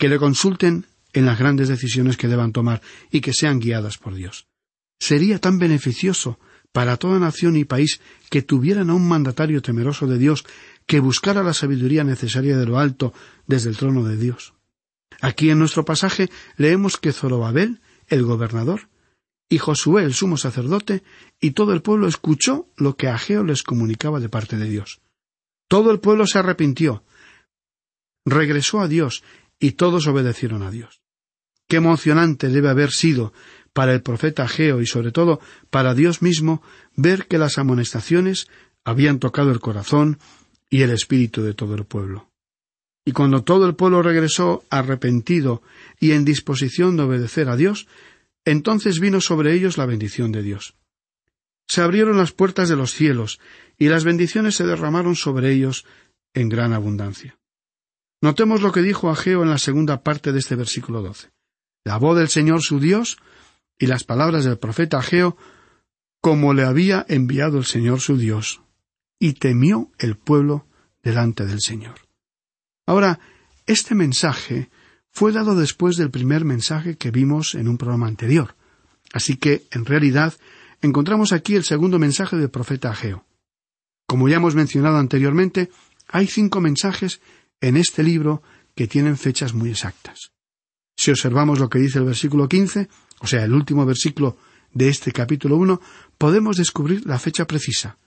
que 0.00 0.08
le 0.08 0.18
consulten 0.18 0.86
en 1.12 1.26
las 1.26 1.38
grandes 1.38 1.68
decisiones 1.68 2.16
que 2.16 2.26
deban 2.26 2.52
tomar 2.52 2.80
y 3.10 3.20
que 3.20 3.34
sean 3.34 3.60
guiadas 3.60 3.98
por 3.98 4.14
Dios. 4.14 4.46
Sería 4.98 5.38
tan 5.38 5.58
beneficioso 5.58 6.40
para 6.72 6.96
toda 6.96 7.18
nación 7.18 7.54
y 7.54 7.66
país 7.66 8.00
que 8.30 8.40
tuvieran 8.40 8.88
a 8.88 8.94
un 8.94 9.06
mandatario 9.06 9.60
temeroso 9.60 10.06
de 10.06 10.16
Dios 10.16 10.46
que 10.86 11.00
buscara 11.00 11.42
la 11.42 11.52
sabiduría 11.52 12.02
necesaria 12.02 12.56
de 12.56 12.64
lo 12.64 12.78
alto 12.78 13.12
desde 13.46 13.68
el 13.68 13.76
trono 13.76 14.02
de 14.02 14.16
Dios. 14.16 14.54
Aquí 15.20 15.50
en 15.50 15.58
nuestro 15.58 15.84
pasaje 15.84 16.30
leemos 16.56 16.96
que 16.96 17.12
Zorobabel, 17.12 17.82
el 18.08 18.22
gobernador, 18.22 18.88
y 19.50 19.58
Josué, 19.58 20.04
el 20.04 20.14
sumo 20.14 20.38
sacerdote, 20.38 21.02
y 21.42 21.50
todo 21.50 21.74
el 21.74 21.82
pueblo 21.82 22.08
escuchó 22.08 22.68
lo 22.76 22.96
que 22.96 23.08
Ageo 23.08 23.44
les 23.44 23.62
comunicaba 23.62 24.18
de 24.18 24.30
parte 24.30 24.56
de 24.56 24.70
Dios. 24.70 25.02
Todo 25.68 25.90
el 25.90 26.00
pueblo 26.00 26.26
se 26.26 26.38
arrepintió, 26.38 27.04
regresó 28.24 28.80
a 28.80 28.88
Dios, 28.88 29.22
y 29.60 29.72
todos 29.72 30.06
obedecieron 30.08 30.62
a 30.62 30.70
Dios. 30.70 31.02
Qué 31.68 31.76
emocionante 31.76 32.48
debe 32.48 32.70
haber 32.70 32.90
sido 32.90 33.32
para 33.72 33.92
el 33.92 34.02
profeta 34.02 34.44
Ageo 34.44 34.80
y 34.80 34.86
sobre 34.86 35.12
todo 35.12 35.38
para 35.70 35.94
Dios 35.94 36.22
mismo 36.22 36.62
ver 36.96 37.26
que 37.28 37.38
las 37.38 37.58
amonestaciones 37.58 38.48
habían 38.84 39.20
tocado 39.20 39.52
el 39.52 39.60
corazón 39.60 40.18
y 40.68 40.82
el 40.82 40.90
espíritu 40.90 41.42
de 41.42 41.54
todo 41.54 41.74
el 41.74 41.84
pueblo. 41.84 42.28
Y 43.04 43.12
cuando 43.12 43.44
todo 43.44 43.66
el 43.66 43.76
pueblo 43.76 44.02
regresó 44.02 44.64
arrepentido 44.70 45.62
y 45.98 46.12
en 46.12 46.24
disposición 46.24 46.96
de 46.96 47.04
obedecer 47.04 47.48
a 47.48 47.56
Dios, 47.56 47.86
entonces 48.44 49.00
vino 49.00 49.20
sobre 49.20 49.54
ellos 49.54 49.78
la 49.78 49.86
bendición 49.86 50.32
de 50.32 50.42
Dios. 50.42 50.74
Se 51.68 51.82
abrieron 51.82 52.16
las 52.16 52.32
puertas 52.32 52.68
de 52.68 52.76
los 52.76 52.92
cielos, 52.92 53.38
y 53.78 53.88
las 53.88 54.04
bendiciones 54.04 54.56
se 54.56 54.66
derramaron 54.66 55.16
sobre 55.16 55.52
ellos 55.52 55.86
en 56.34 56.48
gran 56.48 56.72
abundancia. 56.72 57.39
Notemos 58.22 58.60
lo 58.60 58.72
que 58.72 58.82
dijo 58.82 59.10
Ageo 59.10 59.42
en 59.42 59.50
la 59.50 59.58
segunda 59.58 60.02
parte 60.02 60.32
de 60.32 60.38
este 60.38 60.54
versículo 60.54 61.02
doce. 61.02 61.30
La 61.84 61.96
voz 61.96 62.18
del 62.18 62.28
Señor 62.28 62.62
su 62.62 62.78
Dios 62.78 63.16
y 63.78 63.86
las 63.86 64.04
palabras 64.04 64.44
del 64.44 64.58
profeta 64.58 64.98
Ageo, 64.98 65.36
como 66.20 66.52
le 66.52 66.64
había 66.64 67.06
enviado 67.08 67.56
el 67.56 67.64
Señor 67.64 68.00
su 68.00 68.18
Dios, 68.18 68.60
y 69.18 69.34
temió 69.34 69.90
el 69.98 70.16
pueblo 70.16 70.66
delante 71.02 71.46
del 71.46 71.60
Señor. 71.60 71.94
Ahora, 72.86 73.20
este 73.66 73.94
mensaje 73.94 74.68
fue 75.10 75.32
dado 75.32 75.54
después 75.54 75.96
del 75.96 76.10
primer 76.10 76.44
mensaje 76.44 76.96
que 76.96 77.10
vimos 77.10 77.54
en 77.54 77.68
un 77.68 77.78
programa 77.78 78.06
anterior. 78.06 78.54
Así 79.12 79.36
que, 79.36 79.66
en 79.70 79.86
realidad, 79.86 80.34
encontramos 80.82 81.32
aquí 81.32 81.54
el 81.54 81.64
segundo 81.64 81.98
mensaje 81.98 82.36
del 82.36 82.50
profeta 82.50 82.90
Ageo. 82.90 83.24
Como 84.06 84.28
ya 84.28 84.36
hemos 84.36 84.54
mencionado 84.54 84.98
anteriormente, 84.98 85.70
hay 86.08 86.26
cinco 86.26 86.60
mensajes 86.60 87.20
en 87.60 87.76
este 87.76 88.02
libro 88.02 88.42
que 88.74 88.86
tienen 88.86 89.16
fechas 89.16 89.54
muy 89.54 89.70
exactas. 89.70 90.32
Si 90.96 91.10
observamos 91.10 91.58
lo 91.58 91.68
que 91.68 91.78
dice 91.78 91.98
el 91.98 92.04
versículo 92.04 92.48
quince, 92.48 92.88
o 93.20 93.26
sea, 93.26 93.44
el 93.44 93.52
último 93.52 93.86
versículo 93.86 94.36
de 94.72 94.88
este 94.88 95.12
capítulo 95.12 95.56
uno, 95.56 95.80
podemos 96.18 96.56
descubrir 96.56 97.06
la 97.06 97.18
fecha 97.18 97.46
precisa. 97.46 97.98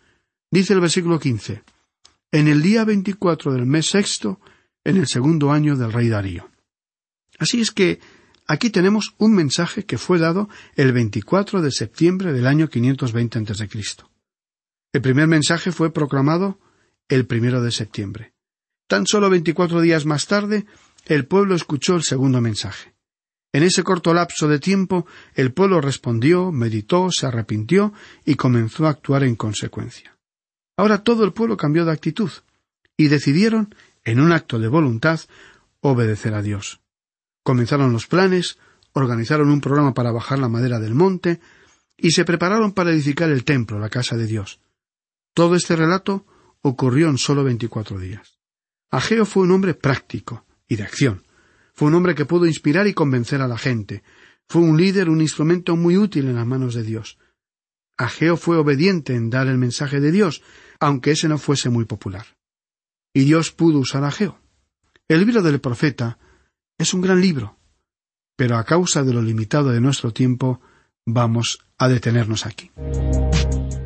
Dice 0.51 0.73
el 0.73 0.79
versículo 0.79 1.19
quince 1.19 1.63
En 2.31 2.47
el 2.47 2.61
día 2.61 2.85
veinticuatro 2.85 3.53
del 3.53 3.65
mes 3.65 3.87
sexto, 3.87 4.39
en 4.83 4.97
el 4.97 5.07
segundo 5.07 5.51
año 5.51 5.75
del 5.75 5.93
rey 5.93 6.09
Darío. 6.09 6.49
Así 7.39 7.61
es 7.61 7.71
que 7.71 7.99
aquí 8.47 8.69
tenemos 8.69 9.15
un 9.17 9.33
mensaje 9.33 9.85
que 9.85 9.97
fue 9.97 10.19
dado 10.19 10.49
el 10.75 10.93
24 10.93 11.61
de 11.61 11.71
septiembre 11.71 12.33
del 12.33 12.47
año 12.47 12.69
520 12.69 13.39
a.C. 13.39 13.69
El 14.93 15.01
primer 15.01 15.27
mensaje 15.27 15.71
fue 15.71 15.91
proclamado 15.91 16.59
el 17.07 17.25
primero 17.25 17.61
de 17.61 17.71
septiembre. 17.71 18.32
Tan 18.93 19.07
solo 19.07 19.31
veinticuatro 19.31 19.81
días 19.81 20.05
más 20.05 20.27
tarde, 20.27 20.67
el 21.07 21.25
pueblo 21.25 21.55
escuchó 21.55 21.95
el 21.95 22.03
segundo 22.03 22.41
mensaje. 22.41 22.93
En 23.51 23.63
ese 23.63 23.81
corto 23.81 24.13
lapso 24.13 24.47
de 24.47 24.59
tiempo, 24.59 25.07
el 25.33 25.51
pueblo 25.51 25.81
respondió, 25.81 26.51
meditó, 26.51 27.09
se 27.09 27.25
arrepintió 27.25 27.91
y 28.23 28.35
comenzó 28.35 28.85
a 28.85 28.91
actuar 28.91 29.23
en 29.23 29.35
consecuencia. 29.35 30.15
Ahora 30.77 31.03
todo 31.03 31.23
el 31.23 31.33
pueblo 31.33 31.57
cambió 31.57 31.85
de 31.85 31.91
actitud 31.91 32.29
y 32.95 33.07
decidieron, 33.07 33.73
en 34.03 34.19
un 34.19 34.31
acto 34.31 34.59
de 34.59 34.67
voluntad, 34.67 35.19
obedecer 35.79 36.35
a 36.35 36.43
Dios. 36.43 36.79
Comenzaron 37.43 37.93
los 37.93 38.05
planes, 38.05 38.59
organizaron 38.91 39.49
un 39.49 39.59
programa 39.59 39.95
para 39.95 40.11
bajar 40.11 40.37
la 40.37 40.49
madera 40.49 40.79
del 40.79 40.93
monte, 40.93 41.39
y 41.97 42.11
se 42.11 42.25
prepararon 42.25 42.73
para 42.73 42.91
edificar 42.91 43.31
el 43.31 43.43
templo, 43.43 43.79
la 43.79 43.89
casa 43.89 44.15
de 44.17 44.27
Dios. 44.27 44.59
Todo 45.33 45.55
este 45.55 45.75
relato 45.75 46.27
ocurrió 46.61 47.09
en 47.09 47.17
solo 47.17 47.43
veinticuatro 47.43 47.97
días. 47.97 48.42
Ageo 48.93 49.25
fue 49.25 49.41
un 49.41 49.51
hombre 49.51 49.73
práctico 49.73 50.45
y 50.67 50.75
de 50.75 50.83
acción. 50.83 51.23
Fue 51.73 51.87
un 51.87 51.95
hombre 51.95 52.13
que 52.13 52.25
pudo 52.25 52.45
inspirar 52.45 52.85
y 52.85 52.93
convencer 52.93 53.41
a 53.41 53.47
la 53.47 53.57
gente. 53.57 54.03
Fue 54.47 54.61
un 54.61 54.77
líder, 54.77 55.09
un 55.09 55.19
instrumento 55.19 55.75
muy 55.75 55.97
útil 55.97 56.27
en 56.27 56.35
las 56.35 56.45
manos 56.45 56.75
de 56.75 56.83
Dios. 56.83 57.17
Ageo 57.97 58.37
fue 58.37 58.55
obediente 58.55 59.15
en 59.15 59.31
dar 59.31 59.47
el 59.47 59.57
mensaje 59.57 59.99
de 59.99 60.11
Dios, 60.11 60.43
aunque 60.79 61.09
ese 61.09 61.27
no 61.27 61.39
fuese 61.39 61.71
muy 61.71 61.85
popular. 61.85 62.37
Y 63.15 63.21
Dios 63.23 63.51
pudo 63.51 63.79
usar 63.79 64.03
a 64.03 64.09
Ageo. 64.09 64.39
El 65.07 65.21
libro 65.21 65.41
del 65.41 65.59
profeta 65.59 66.19
es 66.77 66.93
un 66.93 67.01
gran 67.01 67.19
libro, 67.19 67.57
pero 68.35 68.57
a 68.57 68.63
causa 68.63 69.01
de 69.01 69.13
lo 69.13 69.23
limitado 69.23 69.71
de 69.71 69.81
nuestro 69.81 70.13
tiempo, 70.13 70.61
vamos 71.03 71.65
a 71.79 71.87
detenernos 71.87 72.45
aquí. 72.45 72.69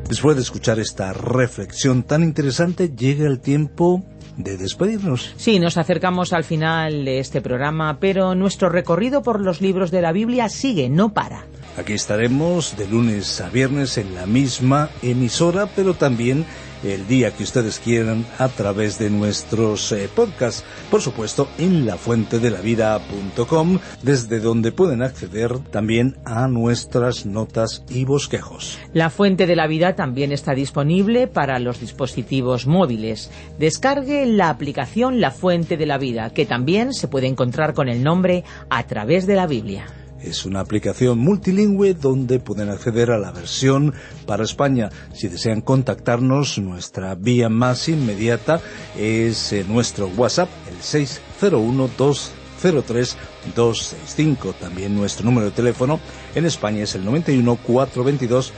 Después 0.06 0.36
de 0.36 0.42
escuchar 0.42 0.78
esta 0.78 1.14
reflexión 1.14 2.02
tan 2.02 2.22
interesante, 2.22 2.90
llega 2.90 3.26
el 3.26 3.40
tiempo 3.40 4.06
de 4.38 4.56
despedirnos. 4.56 5.34
Sí, 5.36 5.58
nos 5.58 5.76
acercamos 5.76 6.32
al 6.32 6.44
final 6.44 7.04
de 7.04 7.18
este 7.18 7.42
programa, 7.42 7.98
pero 8.00 8.34
nuestro 8.34 8.70
recorrido 8.70 9.22
por 9.22 9.40
los 9.40 9.60
libros 9.60 9.90
de 9.90 10.00
la 10.00 10.12
Biblia 10.12 10.48
sigue, 10.48 10.88
no 10.88 11.12
para. 11.12 11.44
Aquí 11.76 11.92
estaremos 11.92 12.76
de 12.76 12.88
lunes 12.88 13.40
a 13.40 13.50
viernes 13.50 13.98
en 13.98 14.14
la 14.14 14.26
misma 14.26 14.90
emisora, 15.02 15.66
pero 15.66 15.94
también 15.94 16.46
el 16.82 17.06
día 17.06 17.30
que 17.32 17.42
ustedes 17.42 17.78
quieran 17.78 18.26
a 18.38 18.48
través 18.48 18.98
de 18.98 19.10
nuestros 19.10 19.92
eh, 19.92 20.08
podcasts. 20.14 20.64
Por 20.90 21.02
supuesto, 21.02 21.48
en 21.58 21.86
lafuentedelavida.com, 21.86 23.78
desde 24.02 24.40
donde 24.40 24.72
pueden 24.72 25.02
acceder 25.02 25.58
también 25.70 26.16
a 26.24 26.48
nuestras 26.48 27.26
notas 27.26 27.84
y 27.88 28.04
bosquejos. 28.04 28.78
La 28.92 29.10
Fuente 29.10 29.46
de 29.46 29.56
la 29.56 29.66
Vida 29.66 29.94
también 29.94 30.32
está 30.32 30.54
disponible 30.54 31.26
para 31.26 31.58
los 31.58 31.80
dispositivos 31.80 32.66
móviles. 32.66 33.30
Descargue 33.58 34.26
la 34.26 34.50
aplicación 34.50 35.20
La 35.20 35.30
Fuente 35.30 35.76
de 35.76 35.86
la 35.86 35.98
Vida, 35.98 36.30
que 36.30 36.46
también 36.46 36.92
se 36.92 37.08
puede 37.08 37.26
encontrar 37.26 37.74
con 37.74 37.88
el 37.88 38.02
nombre 38.02 38.44
a 38.70 38.86
través 38.86 39.26
de 39.26 39.36
la 39.36 39.46
Biblia. 39.46 39.86
Es 40.22 40.44
una 40.44 40.60
aplicación 40.60 41.18
multilingüe 41.18 41.94
donde 41.94 42.40
pueden 42.40 42.70
acceder 42.70 43.10
a 43.10 43.18
la 43.18 43.30
versión 43.30 43.94
para 44.26 44.44
España. 44.44 44.90
Si 45.12 45.28
desean 45.28 45.60
contactarnos, 45.60 46.58
nuestra 46.58 47.14
vía 47.14 47.48
más 47.48 47.88
inmediata 47.88 48.60
es 48.96 49.52
eh, 49.52 49.64
nuestro 49.68 50.08
WhatsApp, 50.08 50.48
el 50.70 50.82
601 50.82 51.90
203 51.96 53.16
265. 53.54 54.54
También 54.54 54.94
nuestro 54.96 55.24
número 55.24 55.46
de 55.46 55.52
teléfono 55.52 56.00
en 56.34 56.44
España 56.44 56.82
es 56.82 56.94
el 56.94 57.04
91 57.04 57.56
422 57.56 58.52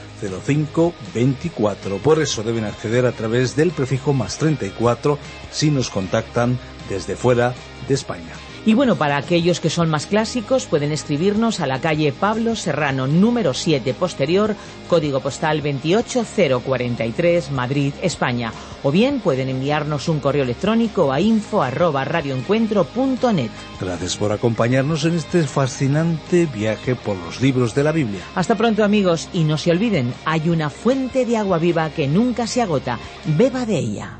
0524. 0.45 1.97
Por 1.97 2.21
eso 2.21 2.43
deben 2.43 2.65
acceder 2.65 3.05
a 3.05 3.11
través 3.11 3.55
del 3.55 3.71
prefijo 3.71 4.13
más 4.13 4.37
34 4.37 5.17
si 5.51 5.71
nos 5.71 5.89
contactan 5.89 6.57
desde 6.89 7.15
fuera 7.15 7.53
de 7.87 7.93
España. 7.93 8.50
Y 8.63 8.75
bueno, 8.75 8.95
para 8.95 9.17
aquellos 9.17 9.59
que 9.59 9.71
son 9.71 9.89
más 9.89 10.05
clásicos, 10.05 10.67
pueden 10.67 10.91
escribirnos 10.91 11.59
a 11.61 11.67
la 11.67 11.81
calle 11.81 12.13
Pablo 12.13 12.55
Serrano, 12.55 13.07
número 13.07 13.55
7 13.55 13.95
posterior, 13.95 14.55
código 14.87 15.19
postal 15.19 15.61
28043, 15.61 17.51
Madrid, 17.51 17.93
España. 18.03 18.53
O 18.83 18.91
bien 18.91 19.19
pueden 19.19 19.49
enviarnos 19.49 20.07
un 20.09 20.19
correo 20.19 20.43
electrónico 20.43 21.11
a 21.11 21.19
info 21.19 21.63
arroba 21.63 22.05
radioencuentro.net. 22.05 23.49
Gracias 23.79 24.15
por 24.15 24.31
acompañarnos 24.31 25.05
en 25.05 25.15
este 25.15 25.41
fascinante 25.43 26.45
viaje 26.45 26.95
por 26.95 27.17
los 27.17 27.41
libros 27.41 27.73
de 27.73 27.83
la 27.83 27.91
Biblia. 27.91 28.21
Hasta 28.35 28.55
pronto 28.55 28.83
amigos, 28.83 29.27
y 29.33 29.43
no 29.43 29.57
se 29.57 29.71
olviden, 29.71 30.13
hay 30.23 30.49
una 30.49 30.69
fuente 30.69 31.25
de 31.25 31.37
agua 31.37 31.57
viva 31.57 31.89
que 31.89 32.07
nunca 32.07 32.45
se 32.45 32.61
agota. 32.61 32.99
Beba 33.25 33.65
de 33.65 33.79
ella. 33.79 34.19